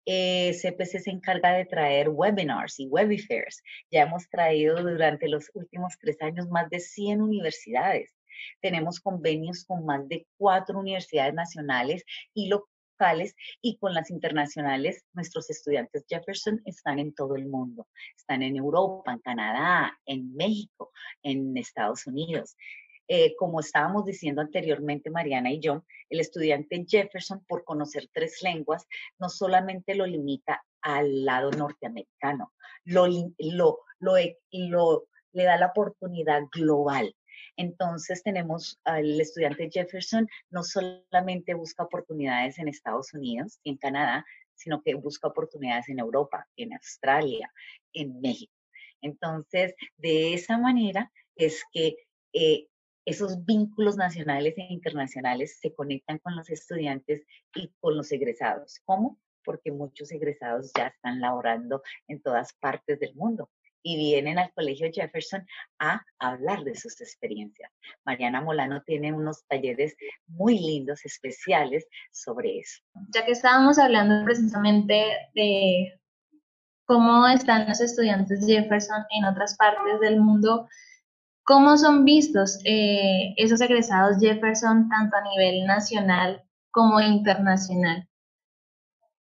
Eh, 0.05 0.51
CPC 0.62 1.00
se 1.00 1.12
encarga 1.12 1.53
de 1.53 1.65
traer 1.65 2.09
webinars 2.09 2.79
y 2.79 2.88
webifairs. 2.88 3.63
Ya 3.89 4.01
hemos 4.01 4.29
traído 4.29 4.81
durante 4.81 5.29
los 5.29 5.50
últimos 5.53 5.97
tres 6.00 6.21
años 6.21 6.50
más 6.50 6.69
de 6.69 6.79
100 6.79 7.21
universidades. 7.21 8.13
Tenemos 8.62 9.00
convenios 9.00 9.63
con 9.63 9.85
más 9.85 10.07
de 10.09 10.27
cuatro 10.38 10.79
universidades 10.79 11.33
nacionales 11.33 12.03
y 12.33 12.50
y 13.62 13.77
con 13.77 13.93
las 13.93 14.10
internacionales, 14.10 15.05
nuestros 15.13 15.50
estudiantes 15.50 16.05
Jefferson 16.07 16.62
están 16.65 17.00
en 17.00 17.13
todo 17.13 17.36
el 17.36 17.48
mundo. 17.48 17.88
Están 18.15 18.43
en 18.43 18.55
Europa, 18.55 19.13
en 19.13 19.19
Canadá, 19.19 20.00
en 20.05 20.33
México, 20.36 20.91
en 21.22 21.57
Estados 21.57 22.07
Unidos. 22.07 22.55
Eh, 23.07 23.36
como 23.36 23.60
estábamos 23.60 24.05
diciendo 24.05 24.41
anteriormente 24.41 25.10
Mariana 25.10 25.51
y 25.51 25.60
yo, 25.60 25.83
el 26.10 26.22
estudiante 26.22 26.86
Jefferson, 26.88 27.43
por 27.45 27.65
conocer 27.65 28.10
tres 28.13 28.41
lenguas, 28.41 28.88
no 29.19 29.27
solamente 29.27 29.93
lo 29.95 30.05
limita 30.05 30.63
al 30.81 31.25
lado 31.25 31.51
norteamericano, 31.51 32.53
lo, 32.86 33.07
lo, 33.07 33.79
lo, 34.00 34.19
lo 34.51 35.07
le 35.33 35.43
da 35.43 35.57
la 35.57 35.67
oportunidad 35.67 36.43
global. 36.51 37.13
Entonces 37.57 38.23
tenemos 38.23 38.79
al 38.83 39.19
estudiante 39.19 39.69
Jefferson, 39.71 40.27
no 40.49 40.63
solamente 40.63 41.53
busca 41.53 41.83
oportunidades 41.83 42.59
en 42.59 42.67
Estados 42.67 43.13
Unidos 43.13 43.59
y 43.63 43.71
en 43.71 43.77
Canadá, 43.77 44.25
sino 44.55 44.81
que 44.81 44.95
busca 44.95 45.27
oportunidades 45.27 45.89
en 45.89 45.99
Europa, 45.99 46.47
en 46.55 46.73
Australia, 46.73 47.51
en 47.93 48.19
México. 48.21 48.53
Entonces, 49.01 49.75
de 49.97 50.33
esa 50.33 50.57
manera 50.57 51.11
es 51.35 51.63
que 51.71 51.97
eh, 52.33 52.67
esos 53.05 53.43
vínculos 53.45 53.97
nacionales 53.97 54.57
e 54.57 54.67
internacionales 54.69 55.57
se 55.59 55.73
conectan 55.73 56.19
con 56.19 56.35
los 56.35 56.49
estudiantes 56.49 57.23
y 57.53 57.73
con 57.79 57.97
los 57.97 58.11
egresados. 58.11 58.79
¿Cómo? 58.85 59.19
Porque 59.43 59.71
muchos 59.71 60.11
egresados 60.11 60.71
ya 60.77 60.87
están 60.87 61.19
laborando 61.19 61.83
en 62.07 62.21
todas 62.21 62.53
partes 62.53 62.99
del 62.99 63.13
mundo 63.15 63.49
y 63.83 63.97
vienen 63.97 64.39
al 64.39 64.51
Colegio 64.53 64.89
Jefferson 64.91 65.45
a 65.79 66.01
hablar 66.17 66.63
de 66.63 66.75
sus 66.75 66.99
experiencias. 67.01 67.71
Mariana 68.05 68.41
Molano 68.41 68.81
tiene 68.83 69.13
unos 69.13 69.46
talleres 69.48 69.96
muy 70.27 70.57
lindos, 70.57 71.05
especiales 71.05 71.85
sobre 72.11 72.59
eso. 72.59 72.81
Ya 73.13 73.25
que 73.25 73.33
estábamos 73.33 73.77
hablando 73.77 74.24
precisamente 74.24 75.05
de 75.35 76.00
cómo 76.85 77.27
están 77.27 77.67
los 77.67 77.81
estudiantes 77.81 78.46
Jefferson 78.46 79.03
en 79.09 79.25
otras 79.25 79.55
partes 79.57 80.00
del 80.00 80.19
mundo, 80.19 80.67
¿cómo 81.43 81.77
son 81.77 82.05
vistos 82.05 82.59
eh, 82.65 83.33
esos 83.37 83.61
egresados 83.61 84.17
Jefferson 84.19 84.89
tanto 84.89 85.17
a 85.17 85.22
nivel 85.29 85.65
nacional 85.65 86.43
como 86.72 87.00
internacional? 87.01 88.07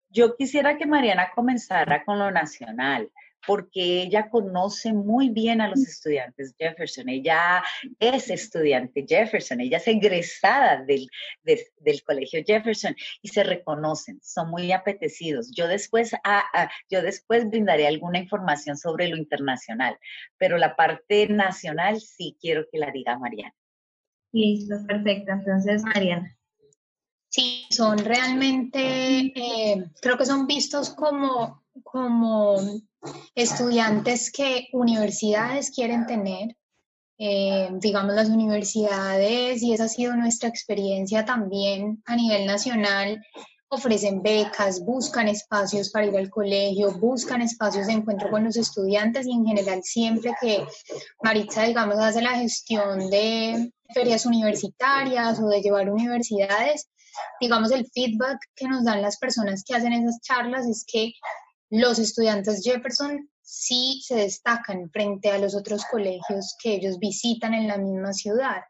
Yo 0.08 0.34
quisiera 0.34 0.78
que 0.78 0.86
Mariana 0.86 1.30
comenzara 1.34 2.04
con 2.04 2.18
lo 2.18 2.30
nacional 2.30 3.10
porque 3.46 4.02
ella 4.02 4.28
conoce 4.28 4.92
muy 4.92 5.30
bien 5.30 5.60
a 5.60 5.68
los 5.68 5.80
estudiantes 5.80 6.54
Jefferson. 6.58 7.08
Ella 7.08 7.62
es 7.98 8.30
estudiante 8.30 9.04
Jefferson, 9.08 9.60
ella 9.60 9.78
es 9.78 9.88
egresada 9.88 10.82
del, 10.84 11.08
del 11.42 12.02
colegio 12.04 12.42
Jefferson 12.46 12.94
y 13.22 13.28
se 13.28 13.44
reconocen, 13.44 14.20
son 14.22 14.50
muy 14.50 14.72
apetecidos. 14.72 15.50
Yo 15.54 15.68
después, 15.68 16.14
ah, 16.24 16.44
ah, 16.54 16.70
yo 16.90 17.02
después 17.02 17.48
brindaré 17.48 17.86
alguna 17.86 18.18
información 18.18 18.76
sobre 18.76 19.08
lo 19.08 19.16
internacional, 19.16 19.98
pero 20.38 20.58
la 20.58 20.76
parte 20.76 21.28
nacional 21.28 22.00
sí 22.00 22.36
quiero 22.40 22.66
que 22.70 22.78
la 22.78 22.90
diga 22.90 23.18
Mariana. 23.18 23.54
Listo, 24.32 24.74
perfecto. 24.86 25.32
Entonces, 25.32 25.82
Mariana. 25.82 26.36
Sí, 27.28 27.66
son 27.70 27.98
realmente, 27.98 28.80
eh, 28.80 29.84
creo 30.00 30.16
que 30.16 30.26
son 30.26 30.46
vistos 30.46 30.90
como, 30.90 31.65
como 31.82 32.56
estudiantes 33.34 34.30
que 34.30 34.68
universidades 34.72 35.70
quieren 35.70 36.06
tener, 36.06 36.56
eh, 37.18 37.70
digamos 37.74 38.14
las 38.14 38.28
universidades, 38.28 39.62
y 39.62 39.72
esa 39.72 39.84
ha 39.84 39.88
sido 39.88 40.16
nuestra 40.16 40.48
experiencia 40.48 41.24
también 41.24 42.02
a 42.06 42.16
nivel 42.16 42.46
nacional, 42.46 43.22
ofrecen 43.68 44.22
becas, 44.22 44.84
buscan 44.84 45.28
espacios 45.28 45.90
para 45.90 46.06
ir 46.06 46.16
al 46.16 46.30
colegio, 46.30 46.92
buscan 46.98 47.42
espacios 47.42 47.86
de 47.86 47.94
encuentro 47.94 48.30
con 48.30 48.44
los 48.44 48.56
estudiantes 48.56 49.26
y 49.26 49.32
en 49.32 49.44
general 49.44 49.82
siempre 49.82 50.32
que 50.40 50.64
Maritza, 51.22 51.64
digamos, 51.64 51.98
hace 51.98 52.22
la 52.22 52.38
gestión 52.38 53.10
de 53.10 53.72
ferias 53.92 54.24
universitarias 54.26 55.40
o 55.40 55.48
de 55.48 55.62
llevar 55.62 55.90
universidades, 55.90 56.88
digamos, 57.40 57.72
el 57.72 57.86
feedback 57.92 58.38
que 58.54 58.68
nos 58.68 58.84
dan 58.84 59.02
las 59.02 59.18
personas 59.18 59.64
que 59.64 59.74
hacen 59.74 59.92
esas 59.92 60.20
charlas 60.20 60.66
es 60.66 60.84
que 60.86 61.12
los 61.70 61.98
estudiantes 61.98 62.62
Jefferson 62.62 63.28
sí 63.42 64.02
se 64.04 64.16
destacan 64.16 64.90
frente 64.90 65.30
a 65.30 65.38
los 65.38 65.54
otros 65.54 65.84
colegios 65.90 66.56
que 66.62 66.74
ellos 66.74 66.98
visitan 66.98 67.54
en 67.54 67.68
la 67.68 67.78
misma 67.78 68.12
ciudad, 68.12 68.62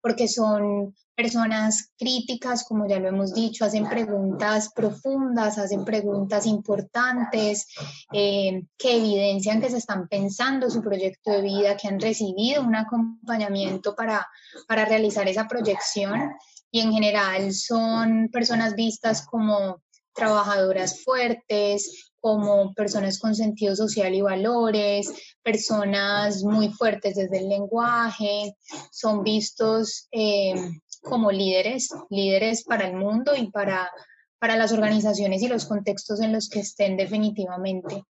porque 0.00 0.28
son 0.28 0.94
personas 1.18 1.90
críticas, 1.98 2.64
como 2.64 2.86
ya 2.86 3.00
lo 3.00 3.08
hemos 3.08 3.34
dicho, 3.34 3.64
hacen 3.64 3.88
preguntas 3.88 4.70
profundas, 4.72 5.58
hacen 5.58 5.84
preguntas 5.84 6.46
importantes, 6.46 7.66
eh, 8.12 8.62
que 8.78 8.96
evidencian 8.98 9.60
que 9.60 9.68
se 9.68 9.78
están 9.78 10.06
pensando 10.06 10.70
su 10.70 10.80
proyecto 10.80 11.32
de 11.32 11.42
vida, 11.42 11.76
que 11.76 11.88
han 11.88 11.98
recibido 11.98 12.62
un 12.62 12.76
acompañamiento 12.76 13.96
para, 13.96 14.24
para 14.68 14.84
realizar 14.84 15.26
esa 15.26 15.48
proyección 15.48 16.30
y 16.70 16.80
en 16.80 16.92
general 16.92 17.52
son 17.52 18.28
personas 18.30 18.76
vistas 18.76 19.26
como 19.26 19.82
trabajadoras 20.14 21.02
fuertes, 21.02 22.07
como 22.20 22.72
personas 22.74 23.18
con 23.18 23.34
sentido 23.34 23.76
social 23.76 24.14
y 24.14 24.22
valores, 24.22 25.12
personas 25.42 26.42
muy 26.42 26.70
fuertes 26.70 27.16
desde 27.16 27.38
el 27.38 27.48
lenguaje, 27.48 28.54
son 28.90 29.22
vistos 29.22 30.08
eh, 30.10 30.54
como 31.02 31.30
líderes, 31.30 31.88
líderes 32.10 32.64
para 32.64 32.88
el 32.88 32.96
mundo 32.96 33.36
y 33.36 33.50
para, 33.50 33.90
para 34.38 34.56
las 34.56 34.72
organizaciones 34.72 35.42
y 35.42 35.48
los 35.48 35.66
contextos 35.66 36.20
en 36.20 36.32
los 36.32 36.48
que 36.48 36.60
estén 36.60 36.96
definitivamente. 36.96 38.04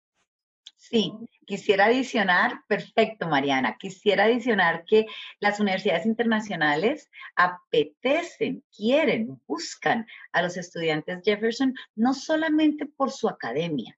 Sí, 0.77 1.13
quisiera 1.47 1.85
adicionar, 1.85 2.61
perfecto 2.67 3.27
Mariana, 3.27 3.77
quisiera 3.79 4.25
adicionar 4.25 4.83
que 4.85 5.07
las 5.39 5.59
universidades 5.59 6.05
internacionales 6.05 7.09
apetecen, 7.35 8.63
quieren, 8.75 9.41
buscan 9.47 10.05
a 10.33 10.41
los 10.41 10.57
estudiantes 10.57 11.21
Jefferson 11.23 11.73
no 11.95 12.13
solamente 12.13 12.85
por 12.85 13.11
su 13.11 13.29
academia, 13.29 13.97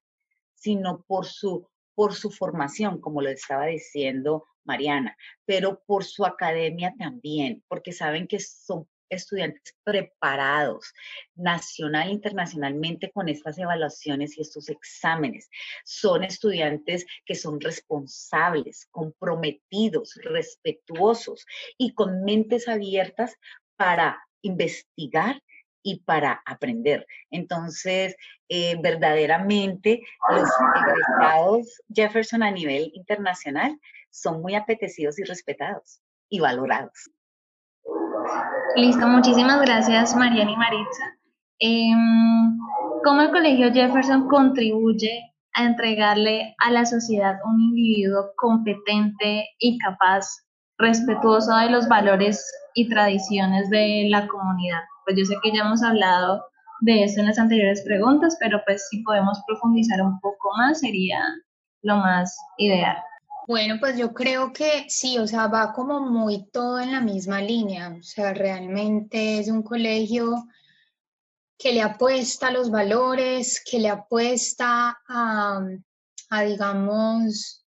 sino 0.54 1.02
por 1.02 1.26
su, 1.26 1.68
por 1.94 2.14
su 2.14 2.30
formación, 2.30 3.00
como 3.00 3.20
lo 3.20 3.28
estaba 3.28 3.66
diciendo 3.66 4.46
Mariana, 4.64 5.16
pero 5.44 5.82
por 5.84 6.04
su 6.04 6.24
academia 6.24 6.94
también, 6.96 7.64
porque 7.66 7.92
saben 7.92 8.28
que 8.28 8.38
son 8.38 8.88
estudiantes 9.10 9.76
preparados 9.84 10.92
nacional 11.34 12.08
e 12.08 12.12
internacionalmente 12.12 13.10
con 13.10 13.28
estas 13.28 13.58
evaluaciones 13.58 14.38
y 14.38 14.42
estos 14.42 14.68
exámenes. 14.68 15.50
Son 15.84 16.24
estudiantes 16.24 17.04
que 17.26 17.34
son 17.34 17.60
responsables, 17.60 18.86
comprometidos, 18.90 20.14
respetuosos 20.22 21.44
y 21.76 21.92
con 21.94 22.24
mentes 22.24 22.68
abiertas 22.68 23.36
para 23.76 24.18
investigar 24.42 25.42
y 25.82 26.00
para 26.00 26.42
aprender. 26.44 27.06
Entonces, 27.30 28.16
eh, 28.48 28.76
verdaderamente, 28.80 30.02
los 30.30 30.48
egresados 30.76 31.80
Jefferson 31.94 32.42
a 32.42 32.50
nivel 32.50 32.90
internacional 32.94 33.78
son 34.10 34.42
muy 34.42 34.54
apetecidos 34.54 35.18
y 35.18 35.24
respetados. 35.24 36.02
y 36.32 36.38
valorados. 36.38 37.10
Listo, 38.76 39.06
muchísimas 39.08 39.60
gracias 39.62 40.14
Mariana 40.14 40.52
y 40.52 40.56
Maritza. 40.56 41.04
Em, 41.58 42.58
¿Cómo 43.04 43.22
el 43.22 43.30
Colegio 43.30 43.72
Jefferson 43.72 44.28
contribuye 44.28 45.32
a 45.54 45.64
entregarle 45.64 46.54
a 46.58 46.70
la 46.70 46.84
sociedad 46.84 47.36
un 47.44 47.60
individuo 47.60 48.30
competente 48.36 49.48
y 49.58 49.78
capaz, 49.78 50.26
respetuoso 50.78 51.54
de 51.56 51.70
los 51.70 51.88
valores 51.88 52.44
y 52.74 52.88
tradiciones 52.88 53.68
de 53.70 54.06
la 54.08 54.26
comunidad? 54.26 54.82
Pues 55.04 55.18
yo 55.18 55.24
sé 55.24 55.34
que 55.42 55.52
ya 55.52 55.62
hemos 55.62 55.82
hablado 55.82 56.44
de 56.80 57.04
eso 57.04 57.20
en 57.20 57.26
las 57.26 57.38
anteriores 57.38 57.82
preguntas, 57.82 58.36
pero 58.40 58.60
pues 58.64 58.86
si 58.88 59.02
podemos 59.02 59.42
profundizar 59.46 60.00
un 60.02 60.18
poco 60.20 60.50
más 60.56 60.80
sería 60.80 61.20
lo 61.82 61.96
más 61.96 62.36
ideal. 62.58 62.96
Bueno, 63.50 63.78
pues 63.80 63.98
yo 63.98 64.14
creo 64.14 64.52
que 64.52 64.84
sí, 64.88 65.18
o 65.18 65.26
sea, 65.26 65.48
va 65.48 65.72
como 65.72 65.98
muy 66.08 66.48
todo 66.52 66.78
en 66.78 66.92
la 66.92 67.00
misma 67.00 67.42
línea, 67.42 67.96
o 67.98 68.00
sea, 68.00 68.32
realmente 68.32 69.40
es 69.40 69.48
un 69.48 69.64
colegio 69.64 70.46
que 71.58 71.72
le 71.72 71.82
apuesta 71.82 72.46
a 72.46 72.52
los 72.52 72.70
valores, 72.70 73.60
que 73.68 73.80
le 73.80 73.88
apuesta 73.88 75.00
a, 75.08 75.66
digamos, 76.46 77.66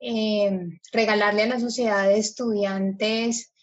eh, 0.00 0.78
regalarle 0.92 1.44
a 1.44 1.48
la 1.48 1.60
sociedad 1.60 2.08
de 2.08 2.18
estudiantes 2.18 3.54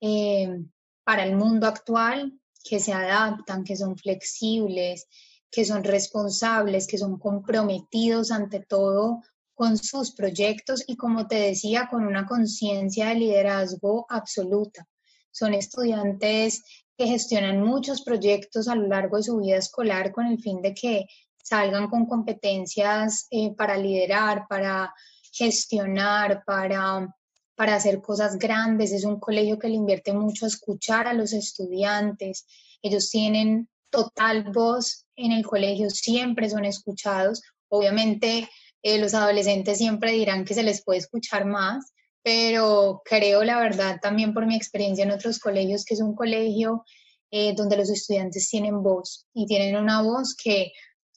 eh, 0.00 0.58
para 1.04 1.24
el 1.24 1.36
mundo 1.36 1.66
actual, 1.66 2.32
que 2.64 2.80
se 2.80 2.94
adaptan, 2.94 3.62
que 3.62 3.76
son 3.76 3.98
flexibles, 3.98 5.06
que 5.50 5.66
son 5.66 5.84
responsables, 5.84 6.86
que 6.86 6.96
son 6.96 7.18
comprometidos 7.18 8.30
ante 8.30 8.60
todo 8.60 9.20
con 9.54 9.78
sus 9.78 10.12
proyectos 10.12 10.82
y 10.86 10.96
como 10.96 11.26
te 11.26 11.36
decía, 11.36 11.88
con 11.90 12.06
una 12.06 12.26
conciencia 12.26 13.08
de 13.08 13.14
liderazgo 13.16 14.06
absoluta. 14.08 14.86
Son 15.30 15.54
estudiantes 15.54 16.62
que 16.96 17.06
gestionan 17.06 17.62
muchos 17.62 18.02
proyectos 18.02 18.68
a 18.68 18.74
lo 18.74 18.86
largo 18.86 19.16
de 19.16 19.24
su 19.24 19.38
vida 19.38 19.56
escolar 19.56 20.12
con 20.12 20.26
el 20.26 20.38
fin 20.40 20.60
de 20.62 20.74
que 20.74 21.06
salgan 21.42 21.88
con 21.88 22.06
competencias 22.06 23.26
eh, 23.30 23.54
para 23.54 23.76
liderar, 23.76 24.46
para 24.48 24.92
gestionar, 25.32 26.42
para, 26.44 27.14
para 27.54 27.76
hacer 27.76 28.00
cosas 28.00 28.38
grandes. 28.38 28.92
Es 28.92 29.04
un 29.04 29.20
colegio 29.20 29.58
que 29.58 29.68
le 29.68 29.74
invierte 29.74 30.12
mucho 30.12 30.46
a 30.46 30.48
escuchar 30.48 31.06
a 31.06 31.12
los 31.12 31.32
estudiantes. 31.32 32.46
Ellos 32.80 33.10
tienen 33.10 33.68
total 33.90 34.44
voz 34.52 35.06
en 35.16 35.32
el 35.32 35.44
colegio, 35.44 35.90
siempre 35.90 36.48
son 36.48 36.64
escuchados. 36.64 37.42
Obviamente 37.68 38.48
eh, 38.84 38.98
los 38.98 39.14
adolescentes 39.14 39.78
siempre 39.78 40.12
dirán 40.12 40.44
que 40.44 40.52
se 40.52 40.62
les 40.62 40.84
puede 40.84 40.98
escuchar 40.98 41.46
más, 41.46 41.94
pero 42.22 43.00
creo 43.02 43.42
la 43.42 43.58
verdad 43.58 43.98
también 44.00 44.34
por 44.34 44.44
mi 44.44 44.54
experiencia 44.54 45.04
en 45.04 45.10
otros 45.10 45.38
colegios 45.38 45.86
que 45.86 45.94
es 45.94 46.02
un 46.02 46.14
colegio 46.14 46.84
eh, 47.30 47.54
donde 47.56 47.78
los 47.78 47.88
estudiantes 47.88 48.48
tienen 48.50 48.82
voz 48.82 49.26
y 49.32 49.46
tienen 49.46 49.76
una 49.76 50.02
voz 50.02 50.36
que 50.36 50.72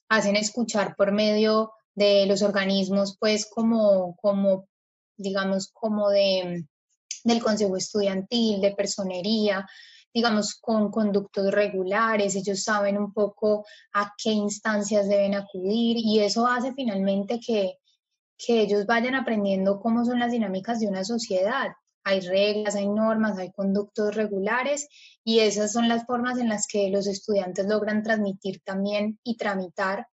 hacen 0.07 0.37
escuchar 0.37 0.95
por 0.95 1.11
medio 1.11 1.73
de 1.93 2.25
los 2.25 2.41
organismos, 2.41 3.17
pues 3.19 3.45
como, 3.45 4.15
como 4.15 4.69
digamos, 5.17 5.69
como 5.73 6.09
de, 6.09 6.63
del 7.25 7.43
consejo 7.43 7.75
estudiantil, 7.75 8.61
de 8.61 8.71
personería, 8.71 9.67
digamos, 10.13 10.55
con 10.55 10.89
conductos 10.91 11.51
regulares, 11.51 12.35
ellos 12.35 12.63
saben 12.63 12.97
un 12.97 13.13
poco 13.13 13.65
a 13.93 14.13
qué 14.21 14.31
instancias 14.31 15.07
deben 15.07 15.35
acudir 15.35 15.97
y 15.97 16.19
eso 16.19 16.47
hace 16.47 16.73
finalmente 16.73 17.39
que, 17.39 17.77
que 18.37 18.61
ellos 18.61 18.85
vayan 18.85 19.15
aprendiendo 19.15 19.79
cómo 19.79 20.05
son 20.05 20.19
las 20.19 20.31
dinámicas 20.31 20.79
de 20.79 20.87
una 20.87 21.03
sociedad. 21.03 21.69
Hay 22.03 22.21
reglas, 22.21 22.75
hay 22.75 22.87
normas, 22.87 23.37
hay 23.37 23.51
conductos 23.51 24.15
regulares 24.15 24.87
y 25.23 25.39
esas 25.39 25.73
son 25.73 25.89
las 25.89 26.05
formas 26.05 26.39
en 26.39 26.49
las 26.49 26.65
que 26.65 26.89
los 26.89 27.05
estudiantes 27.05 27.67
logran 27.67 28.01
transmitir 28.01 28.61
también 28.63 29.19
y 29.23 29.35
tramitar 29.35 30.07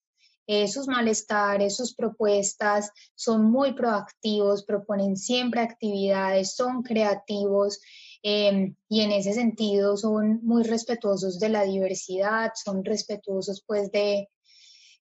eh, 0.52 0.66
sus 0.66 0.88
malestares, 0.88 1.76
sus 1.76 1.94
propuestas, 1.94 2.90
son 3.14 3.52
muy 3.52 3.72
proactivos, 3.72 4.64
proponen 4.64 5.16
siempre 5.16 5.60
actividades, 5.60 6.56
son 6.56 6.82
creativos, 6.82 7.78
Em, 8.22 8.76
y 8.88 9.00
en 9.00 9.12
ese 9.12 9.32
sentido 9.32 9.96
son 9.96 10.40
muy 10.44 10.62
respetuosos 10.62 11.38
de 11.38 11.48
la 11.48 11.64
diversidad, 11.64 12.52
son 12.54 12.84
respetuosos 12.84 13.64
pues 13.66 13.90
de, 13.90 14.28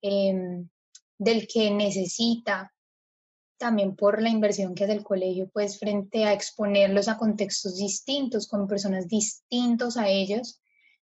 em, 0.02 0.68
del 1.18 1.46
que 1.46 1.70
necesita, 1.70 2.72
también 3.56 3.94
por 3.94 4.20
la 4.20 4.30
inversión 4.30 4.74
que 4.74 4.84
hace 4.84 4.94
el 4.94 5.04
colegio 5.04 5.48
pues 5.52 5.78
frente 5.78 6.24
a 6.24 6.32
exponerlos 6.32 7.08
a 7.08 7.16
contextos 7.16 7.76
distintos, 7.76 8.48
con 8.48 8.66
personas 8.66 9.08
distintos 9.08 9.96
a 9.96 10.08
ellos. 10.08 10.60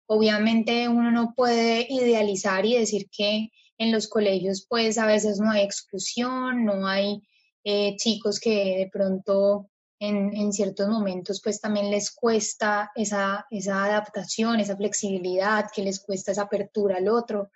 Obviamente 0.05 0.89
uno 0.89 1.11
no 1.11 1.33
puede 1.35 1.87
idealizar 1.89 2.65
y 2.65 2.77
decir 2.77 3.09
que 3.09 3.49
en 3.77 3.91
los 3.91 4.07
colegios 4.07 4.65
pues 4.69 4.97
a 4.97 5.05
veces 5.05 5.39
no 5.39 5.51
hay 5.51 5.63
exclusión, 5.63 6.65
no 6.65 6.85
hay 6.87 7.21
eh, 7.63 7.95
chicos 7.95 8.39
que 8.39 8.77
de 8.77 8.89
pronto 8.91 9.69
en, 10.07 10.51
ciertos 10.51 10.87
momentos 10.89 11.41
pues 11.41 11.61
también 11.61 11.89
les 11.89 12.11
cuesta 12.11 12.91
esa, 12.95 13.45
esa 13.49 13.85
adaptación, 13.85 14.59
esa 14.59 14.75
flexibilidad, 14.75 15.69
que 15.73 15.81
les 15.81 15.99
cuesta 15.99 16.31
esa 16.31 16.43
apertura 16.43 16.97
al 16.97 17.07
otro. 17.07 17.51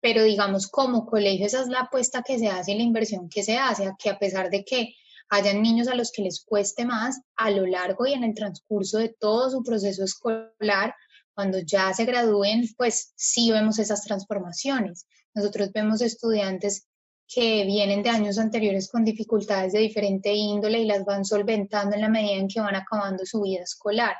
Pero 0.00 0.22
digamos, 0.22 0.66
como 0.66 1.06
colegio, 1.06 1.46
esa 1.46 1.62
es 1.62 1.68
la 1.68 1.80
apuesta 1.80 2.22
que 2.22 2.38
se 2.38 2.48
hace 2.48 2.72
y 2.72 2.78
la 2.78 2.82
inversión 2.82 3.28
que 3.28 3.42
se 3.42 3.56
hace, 3.56 3.92
que 3.98 4.10
a 4.10 4.18
pesar 4.18 4.50
de 4.50 4.64
que 4.64 4.94
hayan 5.28 5.62
niños 5.62 5.88
a 5.88 5.94
los 5.94 6.12
que 6.12 6.22
les 6.22 6.44
cueste 6.44 6.84
más, 6.84 7.20
a 7.36 7.50
lo 7.50 7.66
largo 7.66 8.06
y 8.06 8.12
en 8.12 8.24
el 8.24 8.34
transcurso 8.34 8.98
de 8.98 9.08
todo 9.18 9.50
su 9.50 9.62
proceso 9.62 10.04
escolar, 10.04 10.94
cuando 11.34 11.58
ya 11.58 11.92
se 11.92 12.04
gradúen, 12.04 12.68
pues 12.76 13.12
sí 13.14 13.50
vemos 13.52 13.78
esas 13.78 14.02
transformaciones. 14.02 15.06
Nosotros 15.34 15.70
vemos 15.72 16.00
estudiantes 16.00 16.86
que 17.28 17.64
vienen 17.64 18.02
de 18.02 18.10
años 18.10 18.38
anteriores 18.38 18.88
con 18.88 19.04
dificultades 19.04 19.72
de 19.72 19.80
diferente 19.80 20.32
índole 20.32 20.78
y 20.78 20.86
las 20.86 21.04
van 21.04 21.24
solventando 21.24 21.96
en 21.96 22.02
la 22.02 22.08
medida 22.08 22.36
en 22.36 22.48
que 22.48 22.60
van 22.60 22.76
acabando 22.76 23.26
su 23.26 23.42
vida 23.42 23.62
escolar. 23.62 24.16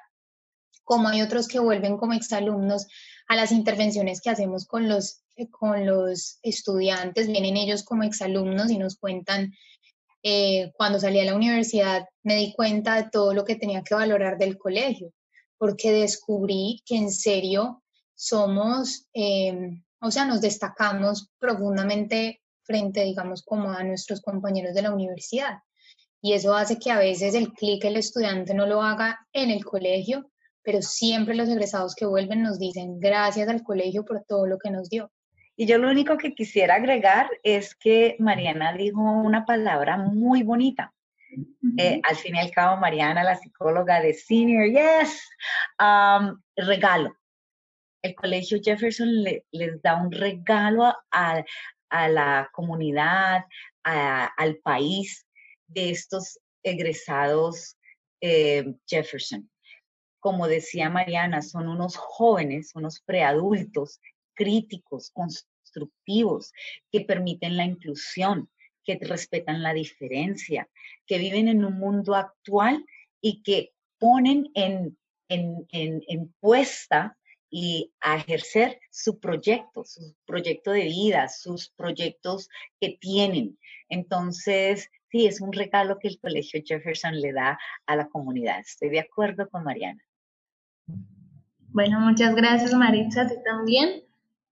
Como 0.83 1.09
hay 1.09 1.23
otros 1.23 1.49
que 1.49 1.59
vuelven 1.59 1.97
como 1.97 2.15
exalumnos 2.15 2.87
a 3.29 3.37
las 3.37 3.53
intervenciones 3.53 4.21
que 4.21 4.31
hacemos 4.31 4.67
con 4.67 4.89
los, 4.89 5.23
con 5.51 5.87
los 5.87 6.39
estudiantes, 6.43 7.29
vienen 7.29 7.57
ellos 7.57 7.85
como 7.85 8.03
exalumnos 8.03 8.71
y 8.71 8.79
nos 8.79 8.97
cuentan, 8.97 9.53
eh, 10.23 10.73
cuando 10.77 10.99
salí 10.99 11.21
a 11.21 11.25
la 11.25 11.37
universidad 11.37 12.07
me 12.25 12.37
di 12.37 12.53
cuenta 12.53 12.97
de 12.97 13.11
todo 13.11 13.35
lo 13.35 13.45
que 13.45 13.57
tenía 13.57 13.83
que 13.83 13.95
valorar 13.95 14.39
del 14.39 14.59
colegio, 14.59 15.13
porque 15.59 15.93
descubrí 15.93 16.83
que 16.85 16.97
en 16.97 17.11
serio 17.11 17.83
somos, 18.15 19.07
eh, 19.15 19.81
o 20.01 20.11
sea, 20.11 20.25
nos 20.25 20.41
destacamos 20.41 21.31
profundamente 21.39 22.41
frente, 22.67 23.05
digamos, 23.05 23.43
como 23.43 23.71
a 23.71 23.83
nuestros 23.85 24.21
compañeros 24.21 24.75
de 24.75 24.83
la 24.83 24.93
universidad. 24.93 25.59
Y 26.21 26.33
eso 26.33 26.55
hace 26.55 26.79
que 26.79 26.91
a 26.91 26.99
veces 26.99 27.35
el 27.35 27.53
clic 27.53 27.85
el 27.85 27.97
estudiante 27.97 28.53
no 28.55 28.67
lo 28.67 28.83
haga 28.83 29.27
en 29.33 29.51
el 29.51 29.65
colegio, 29.65 30.31
pero 30.63 30.83
siempre 30.83 31.37
los 31.37 31.49
egresados 31.49 31.95
que 31.95 32.07
vuelven 32.07 32.43
nos 32.43 32.59
dicen 32.59 32.99
gracias 32.99 33.49
al 33.49 33.63
colegio 33.63 34.05
por 34.05 34.25
todo 34.25 34.47
lo 34.47 34.59
que 34.59 34.71
nos 34.71 34.89
dio. 34.89 35.11
Y 35.57 35.67
yo 35.67 35.79
lo 35.79 35.89
único 35.89 36.19
que 36.19 36.35
quisiera 36.35 36.75
agregar 36.75 37.31
es 37.43 37.75
que 37.75 38.17
Mariana 38.19 38.75
dijo 38.75 39.01
una 39.01 39.47
palabra 39.47 39.97
muy 39.97 40.43
bonita. 40.43 40.93
Eh, 41.79 42.01
al 42.03 42.17
fin 42.17 42.37
y 42.37 42.39
al 42.39 42.51
cabo, 42.51 42.77
Mariana, 42.77 43.23
la 43.23 43.37
psicóloga 43.37 44.01
de 44.01 44.13
Senior, 44.13 44.67
yes, 44.67 45.23
um, 45.81 46.41
regalo. 46.57 47.17
El 48.03 48.15
colegio 48.15 48.59
Jefferson 48.63 49.09
les 49.51 49.83
da 49.83 49.97
un 49.97 50.13
regalo 50.13 50.85
a, 50.85 50.97
a 51.11 51.45
la 52.09 52.51
comunidad, 52.53 53.45
al 53.83 54.57
país 54.57 55.27
de 55.69 55.91
estos 55.91 56.39
egresados 56.63 57.77
eh, 58.21 58.75
Jefferson. 58.87 59.49
Como 60.19 60.49
decía 60.49 60.91
Mariana, 60.91 61.43
son 61.43 61.69
unos 61.69 61.97
jóvenes, 61.97 62.73
unos 62.75 63.01
preadultos 63.01 64.01
críticos, 64.35 65.11
constructivos, 65.11 66.53
que 66.91 67.03
permiten 67.03 67.57
la 67.57 67.65
inclusión, 67.65 68.51
que 68.85 68.99
respetan 69.01 69.63
la 69.63 69.73
diferencia, 69.73 70.69
que 71.07 71.19
viven 71.19 71.49
en 71.49 71.65
un 71.65 71.79
mundo 71.79 72.15
actual 72.15 72.85
y 73.21 73.43
que 73.43 73.73
ponen 73.99 74.51
en, 74.55 74.99
en, 75.29 75.67
en, 75.71 76.03
en 76.09 76.35
puesta 76.41 77.17
y 77.59 77.91
a 78.03 78.17
ejercer 78.17 78.79
su 78.91 79.19
proyecto, 79.19 79.83
su 79.87 80.15
proyecto 80.27 80.73
de 80.73 80.85
vida, 80.85 81.27
sus 81.31 81.71
proyectos 81.71 82.51
que 82.79 82.99
tienen. 83.01 83.59
Entonces, 83.89 84.91
sí, 85.11 85.27
es 85.27 85.41
un 85.41 85.55
regalo 85.55 85.99
que 85.99 86.09
el 86.09 86.21
Colegio 86.21 86.61
Jefferson 86.63 87.19
le 87.19 87.33
da 87.33 87.59
a 87.87 87.97
la 87.97 88.09
comunidad. 88.09 88.61
Estoy 88.61 88.91
de 88.91 89.01
acuerdo 89.01 89.49
con 89.49 89.65
Mariana. 89.65 90.03
Bueno, 91.69 91.99
muchas 92.01 92.35
gracias 92.35 92.75
Maritza, 92.75 93.23
a 93.23 93.27
ti 93.27 93.37
también. 93.43 94.03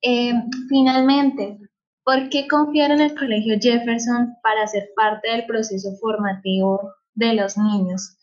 Eh, 0.01 0.33
finalmente, 0.71 1.59
¿por 2.05 2.31
qué 2.31 2.49
confiar 2.49 2.91
en 2.91 3.03
el 3.03 3.15
Colegio 3.15 3.59
Jefferson 3.61 4.35
para 4.43 4.67
ser 4.67 4.89
parte 4.97 5.31
del 5.31 5.45
proceso 5.45 5.95
formativo 6.01 6.95
de 7.13 7.35
los 7.35 7.59
niños? 7.59 8.17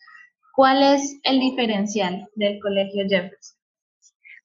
¿Cuál 0.56 0.82
es 0.82 1.20
el 1.22 1.38
diferencial 1.38 2.28
del 2.34 2.58
Colegio 2.58 3.04
Jefferson? 3.08 3.61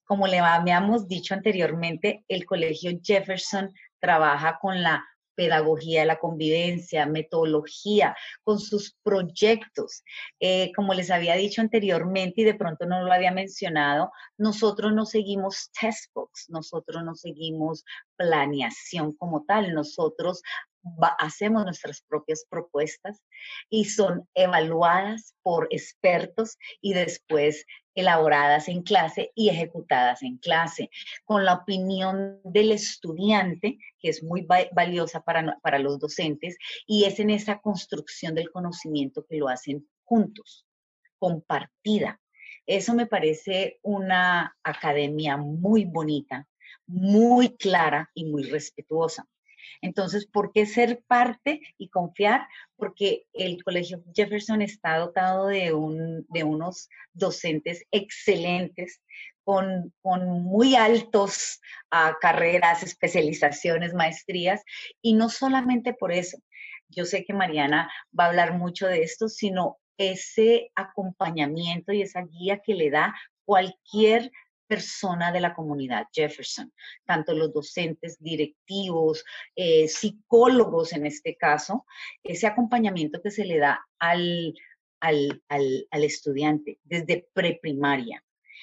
Como 0.08 0.26
le 0.26 0.38
habíamos 0.38 1.06
dicho 1.06 1.34
anteriormente, 1.34 2.24
el 2.28 2.46
Colegio 2.46 2.98
Jefferson 3.02 3.70
trabaja 4.00 4.58
con 4.58 4.82
la 4.82 5.04
pedagogía 5.34 6.00
de 6.00 6.06
la 6.06 6.18
convivencia, 6.18 7.04
metodología, 7.04 8.16
con 8.42 8.58
sus 8.58 8.96
proyectos. 9.02 10.02
Eh, 10.40 10.72
como 10.74 10.94
les 10.94 11.10
había 11.10 11.34
dicho 11.34 11.60
anteriormente 11.60 12.40
y 12.40 12.44
de 12.44 12.54
pronto 12.54 12.86
no 12.86 13.02
lo 13.02 13.12
había 13.12 13.32
mencionado, 13.32 14.10
nosotros 14.38 14.94
no 14.94 15.04
seguimos 15.04 15.70
textbooks, 15.78 16.46
nosotros 16.48 17.04
no 17.04 17.14
seguimos 17.14 17.84
planeación 18.16 19.12
como 19.12 19.44
tal, 19.44 19.74
nosotros 19.74 20.42
hacemos 21.18 21.64
nuestras 21.64 22.02
propias 22.02 22.44
propuestas 22.48 23.22
y 23.68 23.86
son 23.86 24.28
evaluadas 24.34 25.34
por 25.42 25.68
expertos 25.70 26.56
y 26.80 26.94
después 26.94 27.66
elaboradas 27.94 28.68
en 28.68 28.82
clase 28.82 29.32
y 29.34 29.48
ejecutadas 29.48 30.22
en 30.22 30.38
clase, 30.38 30.90
con 31.24 31.44
la 31.44 31.54
opinión 31.54 32.40
del 32.44 32.70
estudiante, 32.70 33.78
que 33.98 34.10
es 34.10 34.22
muy 34.22 34.46
valiosa 34.72 35.20
para, 35.20 35.58
para 35.62 35.80
los 35.80 35.98
docentes, 35.98 36.56
y 36.86 37.04
es 37.04 37.18
en 37.18 37.30
esa 37.30 37.58
construcción 37.58 38.34
del 38.34 38.50
conocimiento 38.50 39.26
que 39.28 39.36
lo 39.36 39.48
hacen 39.48 39.88
juntos, 40.04 40.64
compartida. 41.18 42.20
Eso 42.66 42.94
me 42.94 43.06
parece 43.06 43.80
una 43.82 44.56
academia 44.62 45.36
muy 45.36 45.84
bonita, 45.84 46.46
muy 46.86 47.56
clara 47.56 48.10
y 48.14 48.26
muy 48.26 48.44
respetuosa. 48.44 49.26
Entonces, 49.80 50.26
¿por 50.26 50.52
qué 50.52 50.66
ser 50.66 51.02
parte 51.06 51.60
y 51.78 51.88
confiar? 51.88 52.46
Porque 52.76 53.26
el 53.32 53.62
Colegio 53.62 54.02
Jefferson 54.14 54.62
está 54.62 54.98
dotado 54.98 55.46
de, 55.46 55.72
unos 55.72 56.88
docentes 57.12 57.84
excelentes 57.90 59.00
con, 59.44 59.92
muy 60.02 60.74
altos 60.74 61.60
ah, 61.90 62.16
carreras, 62.20 62.82
especializaciones, 62.82 63.94
maestrías, 63.94 64.62
y 65.00 65.14
no 65.14 65.28
solamente 65.30 65.94
por 65.94 66.12
eso. 66.12 66.38
Yo 66.88 67.04
sé 67.04 67.24
que 67.24 67.34
Mariana 67.34 67.90
va 68.18 68.24
a 68.24 68.28
hablar 68.28 68.54
mucho 68.54 68.86
de 68.86 69.02
esto, 69.02 69.28
sino 69.28 69.78
ese 69.98 70.70
acompañamiento 70.74 71.92
y 71.92 72.02
esa 72.02 72.22
guía 72.22 72.60
que 72.64 72.74
le 72.74 72.90
da 72.90 73.14
cualquier 73.44 74.30
persona 74.68 75.32
de 75.32 75.40
la 75.40 75.54
comunidad 75.54 76.06
Jefferson, 76.12 76.72
tanto 77.04 77.32
los 77.32 77.52
docentes, 77.52 78.18
directivos, 78.20 79.24
eh, 79.56 79.88
psicólogos 79.88 80.92
en 80.92 81.06
este 81.06 81.36
caso, 81.36 81.86
ese 82.22 82.46
acompañamiento 82.46 83.20
que 83.22 83.30
se 83.30 83.44
le 83.44 83.58
da 83.58 83.80
al, 83.98 84.54
al, 85.00 85.42
al, 85.48 86.04
estudiante 86.04 86.78
desde 86.84 87.28
preprimaria. 87.32 88.22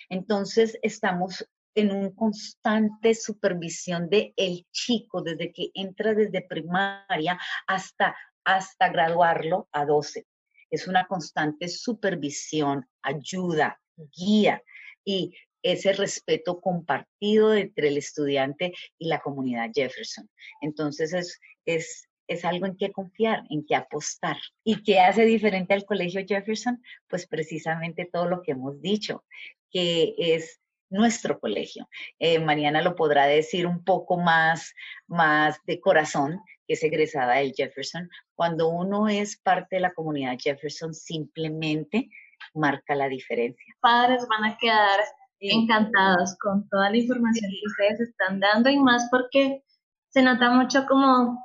Entonces, 0.09 0.77
estamos 0.81 1.45
en 1.73 1.91
un 1.91 2.11
constante 2.15 3.13
supervisión 3.15 4.09
de 4.09 4.33
el 4.37 4.65
chico 4.71 5.21
desde 5.21 5.51
que 5.51 5.71
entra 5.73 6.13
desde 6.13 6.41
primaria 6.41 7.37
hasta, 7.67 8.15
hasta 8.45 8.89
graduarlo 8.89 9.67
a 9.71 9.85
12. 9.85 10.25
Es 10.69 10.87
una 10.87 11.07
constante 11.07 11.67
supervisión, 11.67 12.87
ayuda, 13.01 13.79
guía. 14.15 14.61
Y 15.03 15.35
ese 15.65 15.93
respeto 15.93 16.61
compartido 16.61 17.55
entre 17.55 17.87
el 17.87 17.97
estudiante 17.97 18.71
y 18.99 19.07
la 19.07 19.19
comunidad 19.19 19.71
Jefferson. 19.73 20.29
Entonces 20.61 21.11
es, 21.11 21.39
es, 21.65 22.07
es 22.27 22.45
algo 22.45 22.67
en 22.67 22.77
que 22.77 22.91
confiar, 22.91 23.41
en 23.49 23.65
que 23.65 23.75
apostar. 23.75 24.37
¿Y 24.63 24.83
qué 24.83 24.99
hace 24.99 25.25
diferente 25.25 25.73
al 25.73 25.83
Colegio 25.83 26.23
Jefferson? 26.25 26.83
Pues 27.07 27.25
precisamente 27.25 28.07
todo 28.11 28.29
lo 28.29 28.43
que 28.43 28.51
hemos 28.51 28.79
dicho, 28.79 29.25
que 29.71 30.13
es 30.17 30.61
nuestro 30.91 31.39
colegio. 31.39 31.89
Eh, 32.19 32.37
Mariana 32.37 32.83
lo 32.83 32.95
podrá 32.95 33.25
decir 33.25 33.65
un 33.65 33.83
poco 33.83 34.17
más, 34.17 34.71
más 35.07 35.57
de 35.65 35.79
corazón, 35.79 36.41
que 36.67 36.75
es 36.75 36.83
egresada 36.83 37.37
del 37.37 37.53
Jefferson. 37.53 38.07
Cuando 38.35 38.69
uno 38.69 39.09
es 39.09 39.35
parte 39.37 39.77
de 39.77 39.81
la 39.81 39.93
comunidad 39.95 40.37
Jefferson, 40.39 40.93
simplemente 40.93 42.07
marca 42.53 42.93
la 42.93 43.09
diferencia. 43.09 43.73
Padres 43.81 44.27
van 44.29 44.51
a 44.51 44.57
quedar 44.59 44.99
encantados 45.39 46.35
con 46.39 46.67
toda 46.69 46.89
la 46.89 46.97
información 46.97 47.51
que 47.51 47.67
ustedes 47.67 48.09
están 48.09 48.39
dando 48.39 48.69
y 48.69 48.79
más 48.79 49.07
porque 49.11 49.63
se 50.09 50.21
nota 50.21 50.49
mucho 50.51 50.85
como 50.85 51.37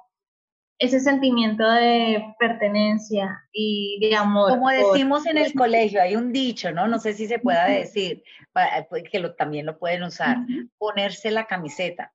ese 0.78 0.98
sentimiento 0.98 1.68
de 1.70 2.34
pertenencia 2.38 3.44
y 3.52 3.98
de 4.00 4.16
amor. 4.16 4.50
Como 4.50 4.70
decimos 4.70 5.26
en 5.26 5.36
el 5.36 5.52
colegio, 5.52 6.00
hay 6.00 6.16
un 6.16 6.32
dicho, 6.32 6.72
¿no? 6.72 6.88
No 6.88 6.98
sé 6.98 7.12
si 7.12 7.26
se 7.26 7.38
pueda 7.38 7.66
decir, 7.66 8.22
pues, 8.88 9.04
que 9.10 9.18
lo, 9.18 9.34
también 9.34 9.66
lo 9.66 9.78
pueden 9.78 10.04
usar, 10.04 10.38
ponerse 10.78 11.30
la 11.30 11.46
camiseta. 11.46 12.14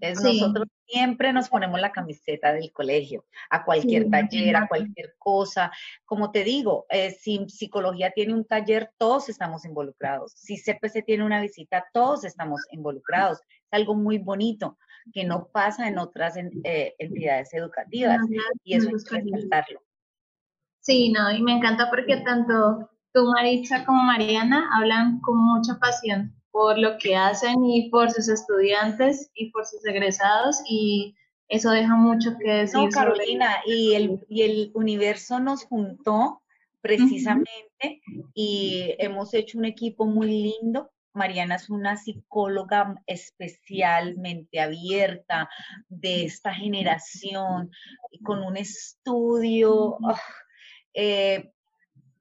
Entonces 0.00 0.40
nosotros 0.40 0.68
siempre 0.86 1.32
nos 1.32 1.48
ponemos 1.48 1.80
la 1.80 1.92
camiseta 1.92 2.52
del 2.52 2.72
colegio, 2.72 3.24
a 3.50 3.64
cualquier 3.64 4.08
taller, 4.10 4.56
a 4.56 4.68
cualquier 4.68 5.14
cosa. 5.18 5.70
Como 6.04 6.30
te 6.30 6.44
digo, 6.44 6.86
eh, 6.88 7.10
si 7.10 7.46
psicología 7.48 8.10
tiene 8.10 8.34
un 8.34 8.44
taller, 8.44 8.90
todos 8.96 9.28
estamos 9.28 9.64
involucrados. 9.64 10.32
Si 10.32 10.56
CPC 10.56 11.04
tiene 11.04 11.24
una 11.24 11.40
visita, 11.40 11.86
todos 11.92 12.24
estamos 12.24 12.62
involucrados. 12.70 13.38
Es 13.38 13.72
algo 13.72 13.94
muy 13.94 14.18
bonito 14.18 14.78
que 15.12 15.24
no 15.24 15.48
pasa 15.48 15.88
en 15.88 15.98
otras 15.98 16.36
eh, 16.36 16.94
entidades 16.98 17.52
educativas 17.54 18.20
y 18.64 18.74
eso 18.74 18.90
es 18.94 19.08
resaltarlo. 19.10 19.82
Sí, 20.80 21.12
no, 21.12 21.30
y 21.30 21.42
me 21.42 21.52
encanta 21.52 21.90
porque 21.90 22.18
tanto 22.18 22.90
tú, 23.12 23.26
Maritza, 23.34 23.84
como 23.84 24.02
Mariana 24.04 24.70
hablan 24.74 25.20
con 25.20 25.36
mucha 25.36 25.78
pasión 25.78 26.37
por 26.50 26.78
lo 26.78 26.98
que 26.98 27.16
hacen 27.16 27.64
y 27.64 27.90
por 27.90 28.10
sus 28.10 28.28
estudiantes 28.28 29.30
y 29.34 29.50
por 29.50 29.66
sus 29.66 29.84
egresados 29.86 30.60
y 30.68 31.14
eso 31.48 31.70
deja 31.70 31.94
mucho 31.96 32.36
que 32.38 32.50
decir. 32.50 32.78
No, 32.78 32.88
Carolina, 32.90 33.62
y 33.66 33.94
el, 33.94 34.24
y 34.28 34.42
el 34.42 34.70
universo 34.74 35.40
nos 35.40 35.64
juntó 35.64 36.42
precisamente 36.80 38.02
y 38.34 38.94
hemos 38.98 39.32
hecho 39.34 39.58
un 39.58 39.64
equipo 39.64 40.06
muy 40.06 40.26
lindo. 40.60 40.90
Mariana 41.14 41.56
es 41.56 41.70
una 41.70 41.96
psicóloga 41.96 43.02
especialmente 43.06 44.60
abierta 44.60 45.48
de 45.88 46.24
esta 46.24 46.54
generación, 46.54 47.70
con 48.22 48.44
un 48.44 48.56
estudio 48.56 49.98
eh, 50.94 51.50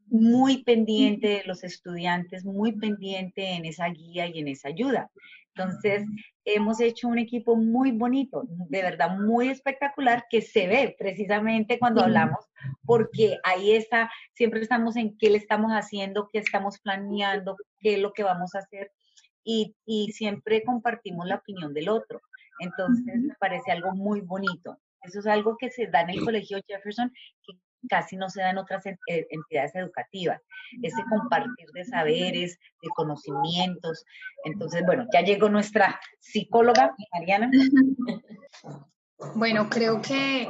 muy 0.10 0.64
pendiente 0.64 1.28
de 1.28 1.44
los 1.46 1.64
estudiantes, 1.64 2.46
muy 2.46 2.74
pendiente 2.74 3.54
en 3.54 3.66
esa 3.66 3.88
guía 3.90 4.28
y 4.28 4.40
en 4.40 4.48
esa 4.48 4.70
ayuda. 4.70 5.10
Entonces, 5.56 6.06
hemos 6.46 6.80
hecho 6.80 7.08
un 7.08 7.18
equipo 7.18 7.56
muy 7.56 7.92
bonito, 7.92 8.44
de 8.48 8.82
verdad 8.84 9.18
muy 9.18 9.50
espectacular, 9.50 10.26
que 10.30 10.42
se 10.42 10.68
ve 10.68 10.96
precisamente 10.98 11.80
cuando 11.80 12.04
hablamos, 12.04 12.46
porque 12.86 13.38
ahí 13.44 13.72
está, 13.72 14.12
siempre 14.34 14.62
estamos 14.62 14.96
en 14.96 15.18
qué 15.18 15.32
le 15.32 15.38
estamos 15.38 15.72
haciendo, 15.72 16.30
qué 16.32 16.40
estamos 16.40 16.80
planeando, 16.80 17.58
qué 17.80 17.96
es 17.96 18.00
lo 18.00 18.14
que 18.14 18.24
vamos 18.24 18.54
a 18.54 18.60
hacer, 18.60 18.92
y, 19.44 19.76
y 19.86 20.12
siempre 20.12 20.64
compartimos 20.64 21.26
la 21.26 21.36
opinión 21.36 21.74
del 21.74 21.90
otro. 21.90 22.22
Entonces, 22.60 23.20
me 23.22 23.34
parece 23.40 23.72
algo 23.72 23.94
muy 23.96 24.22
bonito. 24.22 24.78
Eso 25.02 25.20
es 25.20 25.28
algo 25.28 25.58
que 25.58 25.70
se 25.70 25.88
da 25.88 26.02
en 26.02 26.10
el 26.10 26.24
Colegio 26.24 26.60
Jefferson, 26.68 27.12
que 27.44 27.54
casi 27.90 28.16
no 28.16 28.30
se 28.30 28.42
da 28.42 28.52
en 28.52 28.58
otras 28.58 28.86
eh, 28.86 28.98
entidades 29.08 29.76
educativas, 29.76 30.42
ese 30.82 31.04
compartir 31.10 31.68
de 31.74 31.86
saberes, 31.86 32.60
de 32.82 32.90
conocimientos. 32.96 34.04
Entonces, 34.44 34.84
bueno, 34.86 35.06
ya 35.14 35.22
llegó 35.22 35.50
nuestra 35.50 36.00
psicóloga, 36.20 36.96
Mariana. 37.14 37.50
Bueno, 39.36 39.68
creo 39.70 40.02
que, 40.02 40.48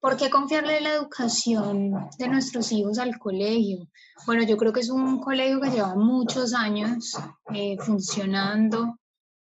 ¿por 0.00 0.16
qué 0.16 0.30
confiarle 0.30 0.80
la 0.80 0.94
educación 0.94 2.08
de 2.18 2.28
nuestros 2.28 2.70
hijos 2.72 2.98
al 2.98 3.18
colegio? 3.18 3.88
Bueno, 4.26 4.44
yo 4.44 4.56
creo 4.56 4.72
que 4.72 4.80
es 4.80 4.90
un 4.90 5.20
colegio 5.20 5.60
que 5.60 5.70
lleva 5.70 5.94
muchos 5.96 6.54
años 6.54 7.16
eh, 7.52 7.76
funcionando, 7.80 8.98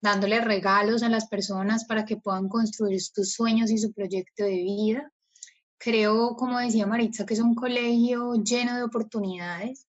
dándole 0.02 0.42
regalos 0.42 1.04
a 1.04 1.10
las 1.10 1.28
personas 1.28 1.86
para 1.86 2.06
que 2.06 2.18
puedan 2.18 2.50
construir 2.50 3.02
sus 3.02 3.34
sueños 3.34 3.70
y 3.72 3.78
su 3.78 3.94
proyecto 3.94 4.44
de 4.44 4.64
vida. 4.64 5.12
Creo, 5.78 6.36
como 6.36 6.60
decía 6.60 6.88
Maritza, 6.88 7.26
que 7.26 7.34
es 7.34 7.40
un 7.40 7.56
colegio 7.56 8.36
lleno 8.36 8.76
de 8.76 8.84
oportunidades, 8.84 9.86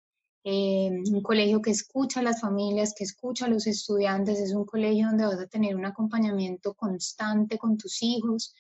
eh, 0.45 0.89
un 0.91 1.21
colegio 1.21 1.61
que 1.61 1.71
escucha 1.71 2.19
a 2.19 2.23
las 2.23 2.41
familias, 2.41 2.93
que 2.97 3.03
escucha 3.05 3.45
a 3.45 3.49
los 3.49 3.65
estudiantes, 3.67 4.39
es 4.39 4.53
un 4.53 4.65
colegio 4.65 5.07
donde 5.07 5.25
vas 5.25 5.39
a 5.39 5.47
tener 5.47 5.75
un 5.75 5.85
acompañamiento 5.85 6.73
constante 6.73 7.57
con 7.57 7.77
tus 7.77 8.01
hijos. 8.03 8.53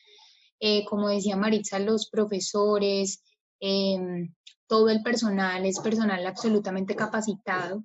Eh, 0.59 0.85
como 0.85 1.09
decía 1.09 1.35
Maritza, 1.35 1.79
los 1.79 2.09
profesores, 2.09 3.21
eh, 3.59 4.29
todo 4.67 4.89
el 4.89 5.03
personal 5.03 5.65
es 5.65 5.79
personal 5.79 6.25
absolutamente 6.25 6.95
capacitado. 6.95 7.83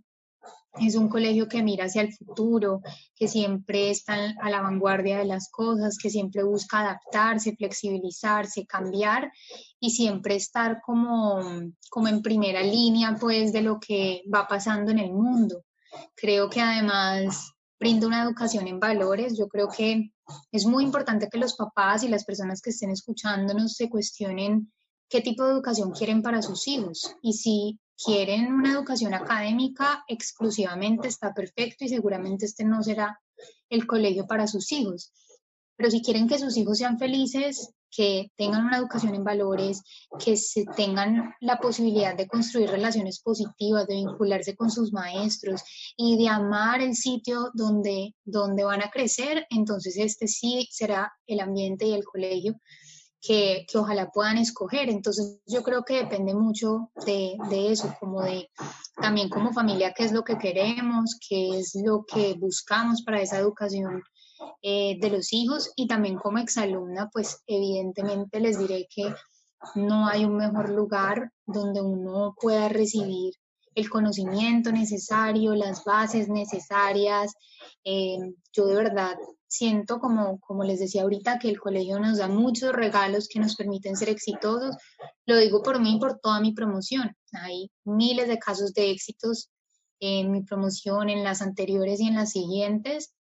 Es 0.81 0.95
un 0.95 1.09
colegio 1.09 1.49
que 1.49 1.63
mira 1.63 1.87
hacia 1.87 2.03
el 2.03 2.15
futuro, 2.15 2.81
que 3.15 3.29
siempre 3.29 3.91
está 3.91 4.35
a 4.41 4.51
la 4.51 4.61
vanguardia 4.61 5.19
de 5.19 5.25
las 5.25 5.51
cosas, 5.51 5.99
que 5.99 6.11
siempre 6.11 6.43
busca 6.45 6.81
adaptarse, 6.81 7.57
flexibilizarse, 7.57 8.67
cambiar 8.67 9.33
y 9.81 9.91
siempre 9.91 10.37
estar 10.37 10.81
como, 10.85 11.41
como 11.91 12.09
en 12.09 12.23
primera 12.23 12.63
línea 12.63 13.17
pues 13.19 13.53
de 13.53 13.63
lo 13.63 13.81
que 13.81 14.23
va 14.33 14.47
pasando 14.47 14.91
en 14.91 14.99
el 14.99 15.13
mundo. 15.13 15.65
Creo 16.15 16.49
que 16.49 16.61
además 16.61 17.53
brinda 17.81 18.07
una 18.07 18.23
educación 18.23 18.69
en 18.69 18.81
valores. 18.81 19.37
Yo 19.39 19.49
creo 19.49 19.69
que 19.69 20.13
es 20.53 20.67
muy 20.67 20.85
importante 20.85 21.29
que 21.31 21.39
los 21.39 21.55
papás 21.55 22.03
y 22.03 22.09
las 22.09 22.25
personas 22.25 22.61
que 22.61 22.71
estén 22.71 22.91
escuchándonos 22.91 23.75
se 23.75 23.89
cuestionen 23.89 24.73
qué 25.09 25.21
tipo 25.21 25.45
de 25.45 25.53
educación 25.53 25.93
quieren 25.93 26.23
para 26.23 26.43
sus 26.43 26.69
hijos 26.69 27.15
y 27.23 27.33
si 27.33 27.79
quieren 28.03 28.53
una 28.53 28.73
educación 28.73 29.15
académica 29.15 30.05
exclusivamente 30.07 31.09
está 31.09 31.35
perfecto 31.35 31.85
y 31.85 31.89
seguramente 31.89 32.47
este 32.47 32.65
no 32.65 32.83
será 32.83 33.21
el 33.69 33.87
colegio 33.87 34.27
para 34.27 34.47
sus 34.47 34.71
hijos. 34.73 35.13
Pero 35.77 35.91
si 35.91 36.03
quieren 36.03 36.29
que 36.29 36.39
sus 36.39 36.57
hijos 36.57 36.79
sean 36.79 36.99
felices, 36.99 37.73
que 37.91 38.31
tengan 38.37 38.67
una 38.67 38.77
educación 38.77 39.15
en 39.15 39.25
valores, 39.25 39.83
que 40.23 40.37
se 40.37 40.65
tengan 40.77 41.35
la 41.41 41.59
posibilidad 41.59 42.17
de 42.17 42.29
construir 42.29 42.71
relaciones 42.71 43.21
positivas, 43.21 43.87
de 43.87 43.95
vincularse 43.95 44.55
con 44.55 44.71
sus 44.71 44.93
maestros 44.93 45.63
y 45.97 46.19
de 46.19 46.29
amar 46.29 46.83
el 46.83 46.95
sitio 46.95 47.51
donde, 47.55 48.15
donde 48.25 48.65
van 48.65 48.83
a 48.83 48.91
crecer, 48.91 49.47
entonces 49.51 49.97
este 49.97 50.29
sí 50.29 50.69
será 50.71 51.13
el 51.27 51.41
ambiente 51.41 51.87
y 51.87 51.95
el 51.95 52.05
colegio 52.05 52.61
que, 53.20 53.66
ojalá 53.74 54.11
puedan 54.11 54.38
escoger. 54.38 54.88
Entonces 54.88 55.40
yo 55.46 55.62
creo 55.62 55.85
que 55.85 55.96
depende 55.96 56.35
mucho 56.35 56.90
de, 57.07 57.37
eso, 57.50 57.94
como 58.00 58.22
de 58.22 58.50
también 59.00 59.28
como 59.28 59.52
familia, 59.52 59.92
qué 59.96 60.04
es 60.04 60.12
lo 60.12 60.22
que 60.22 60.38
queremos, 60.38 61.18
qué 61.28 61.59
es 61.59 61.72
lo 61.85 62.04
que 62.04 62.35
buscamos 62.35 63.02
para 63.02 63.20
esa 63.20 63.38
educación 63.38 64.02
eh, 64.62 64.98
de 65.00 65.11
los 65.11 65.33
hijos 65.33 65.72
y 65.76 65.87
también 65.87 66.16
como 66.16 66.38
exalumna, 66.38 67.09
pues 67.12 67.42
evidentemente 67.46 68.40
les 68.40 68.59
diré 68.59 68.87
que 68.94 69.12
no 69.74 70.07
hay 70.07 70.24
un 70.24 70.37
mejor 70.37 70.70
lugar 70.70 71.33
donde 71.46 71.81
uno 71.81 72.35
pueda 72.40 72.68
recibir 72.68 73.35
el 73.74 73.88
conocimiento 73.88 74.72
necesario, 74.72 75.54
las 75.54 75.85
bases 75.85 76.28
necesarias. 76.28 77.33
Eh, 77.85 78.18
yo 78.52 78.66
de 78.66 78.74
verdad 78.74 79.16
siento, 79.49 79.99
como, 79.99 80.39
como 80.41 80.63
les 80.63 80.79
decía 80.79 81.03
ahorita, 81.03 81.39
que 81.39 81.49
el 81.49 81.59
colegio 81.59 81.99
nos 81.99 82.19
da 82.19 82.29
muchos 82.29 82.73
regalos 82.73 83.29
que 83.29 83.41
nos 83.41 83.57
permiten 83.57 83.97
ser 83.97 84.11
exitosos. 84.11 84.77
Lo 85.27 85.37
digo 85.39 85.63
por 85.63 85.81
mí 85.81 85.99
por 85.99 86.19
toda 86.21 86.41
mi 86.41 86.53
promoción. 86.53 87.17
Hay 87.33 87.71
miles 87.85 88.29
de 88.29 88.39
casos 88.39 88.73
de 88.75 88.91
éxitos 88.91 89.51
en 90.01 90.31
mi 90.31 90.43
promoción, 90.43 91.09
en 91.09 91.25
las 91.25 91.43
anteriores 91.43 92.01
y 92.01 92.09
en 92.09 92.15
las 92.15 92.31
siguientes. 92.31 93.15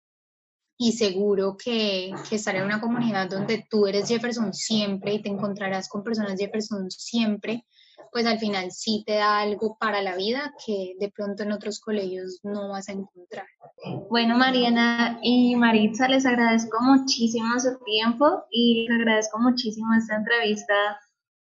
Y 0.77 0.93
seguro 0.93 1.57
que, 1.57 2.13
que 2.29 2.37
estar 2.37 2.57
en 2.57 2.65
una 2.65 2.81
comunidad 2.81 3.31
donde 3.31 3.65
tú 3.71 3.87
eres 3.87 4.09
Jefferson 4.09 4.53
siempre 4.53 5.15
y 5.15 5.23
te 5.23 5.29
encontrarás 5.29 5.89
con 5.89 6.03
personas 6.03 6.39
Jefferson 6.39 6.91
siempre, 6.91 7.65
pues 8.15 8.27
al 8.27 8.39
final 8.39 8.71
sí 8.71 9.03
te 9.05 9.15
da 9.15 9.41
algo 9.41 9.77
para 9.77 10.01
la 10.01 10.15
vida 10.15 10.55
que 10.65 10.95
de 11.01 11.11
pronto 11.11 11.43
en 11.43 11.51
otros 11.51 11.81
colegios 11.81 12.39
no 12.45 12.69
vas 12.69 12.89
a 12.89 12.93
encontrar. 12.93 13.45
Bueno, 14.09 14.39
Mariana 14.39 15.19
y 15.21 15.57
Maritza, 15.57 16.07
les 16.07 16.25
agradezco 16.25 16.81
muchísimo 16.81 17.59
su 17.59 17.77
tiempo 17.85 18.45
y 18.53 18.87
les 18.87 19.01
agradezco 19.01 19.41
muchísimo 19.41 19.89
esta 19.99 20.15
entrevista 20.15 21.01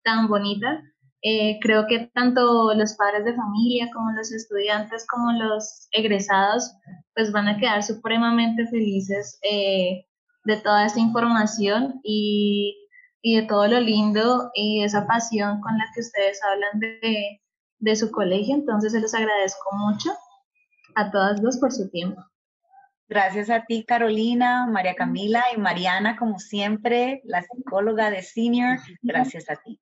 tan 0.03 0.27
bonita. 0.27 0.83
Eh, 1.23 1.61
creo 1.63 1.87
que 1.87 2.11
tanto 2.13 2.75
los 2.75 2.95
padres 2.95 3.25
de 3.25 3.37
familia 3.37 3.89
como 3.95 4.11
los 4.11 4.33
estudiantes 4.33 5.07
como 5.07 5.31
los 5.35 5.87
egresados 5.93 6.73
pues 7.15 7.31
van 7.31 7.47
a 7.47 7.59
quedar 7.59 7.85
supremamente 7.85 8.67
felices 8.67 9.39
eh, 9.49 10.05
de 10.45 10.57
toda 10.57 10.85
esta 10.85 10.99
información 10.99 12.01
y 12.03 12.86
y 13.27 13.35
de 13.35 13.43
todo 13.43 13.67
lo 13.67 13.81
lindo 13.81 14.53
y 14.55 14.85
esa 14.85 15.05
pasión 15.05 15.61
con 15.61 15.77
la 15.77 15.85
que 15.93 16.01
ustedes 16.01 16.41
hablan 16.45 16.79
de, 16.79 17.43
de 17.81 17.97
su 17.97 18.13
colegio. 18.13 18.55
Entonces, 18.55 18.93
se 18.93 19.01
los 19.01 19.15
agradezco 19.15 19.69
mucho 19.75 20.13
a 20.95 21.11
todas 21.11 21.43
dos 21.43 21.59
por 21.59 21.73
su 21.73 21.91
tiempo. 21.91 22.25
Gracias 23.09 23.51
a 23.51 23.65
ti, 23.65 23.85
Carolina, 23.85 24.69
María 24.69 24.95
Camila 24.95 25.43
y 25.53 25.59
Mariana, 25.59 26.17
como 26.17 26.39
siempre, 26.39 27.21
la 27.25 27.43
psicóloga 27.43 28.11
de 28.11 28.23
Senior. 28.23 28.79
Gracias 29.03 29.51
a 29.51 29.57
ti. 29.57 29.81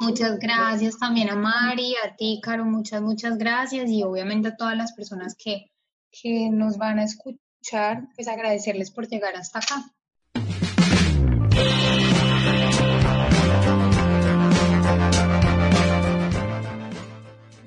Muchas 0.00 0.40
gracias 0.40 0.98
también 0.98 1.30
a 1.30 1.36
Mari, 1.36 1.94
a 2.04 2.16
ti, 2.16 2.40
Caro, 2.42 2.64
muchas, 2.64 3.00
muchas 3.00 3.38
gracias 3.38 3.90
y 3.90 4.02
obviamente 4.02 4.48
a 4.48 4.56
todas 4.56 4.76
las 4.76 4.92
personas 4.92 5.36
que, 5.36 5.70
que 6.10 6.50
nos 6.50 6.78
van 6.78 6.98
a 6.98 7.04
escuchar, 7.04 8.08
pues 8.16 8.26
agradecerles 8.26 8.90
por 8.90 9.06
llegar 9.06 9.36
hasta 9.36 9.60
acá. 9.60 9.84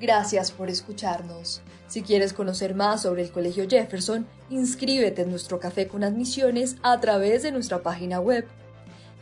Gracias 0.00 0.50
por 0.50 0.68
escucharnos. 0.68 1.62
Si 1.88 2.02
quieres 2.02 2.32
conocer 2.32 2.74
más 2.74 3.02
sobre 3.02 3.22
el 3.22 3.30
Colegio 3.30 3.66
Jefferson, 3.68 4.26
inscríbete 4.50 5.22
en 5.22 5.30
nuestro 5.30 5.58
café 5.58 5.88
con 5.88 6.04
admisiones 6.04 6.76
a 6.82 7.00
través 7.00 7.42
de 7.42 7.52
nuestra 7.52 7.82
página 7.82 8.20
web. 8.20 8.46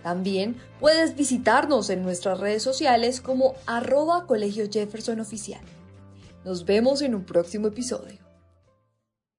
También 0.02 0.56
puedes 0.80 1.14
visitarnos 1.14 1.90
en 1.90 2.02
nuestras 2.02 2.40
redes 2.40 2.62
sociales 2.62 3.20
como 3.20 3.54
arroba 3.66 4.26
Colegio 4.26 4.66
Jefferson 4.70 5.20
Oficial. 5.20 5.62
Nos 6.44 6.64
vemos 6.64 7.02
en 7.02 7.14
un 7.14 7.24
próximo 7.24 7.68
episodio. 7.68 8.23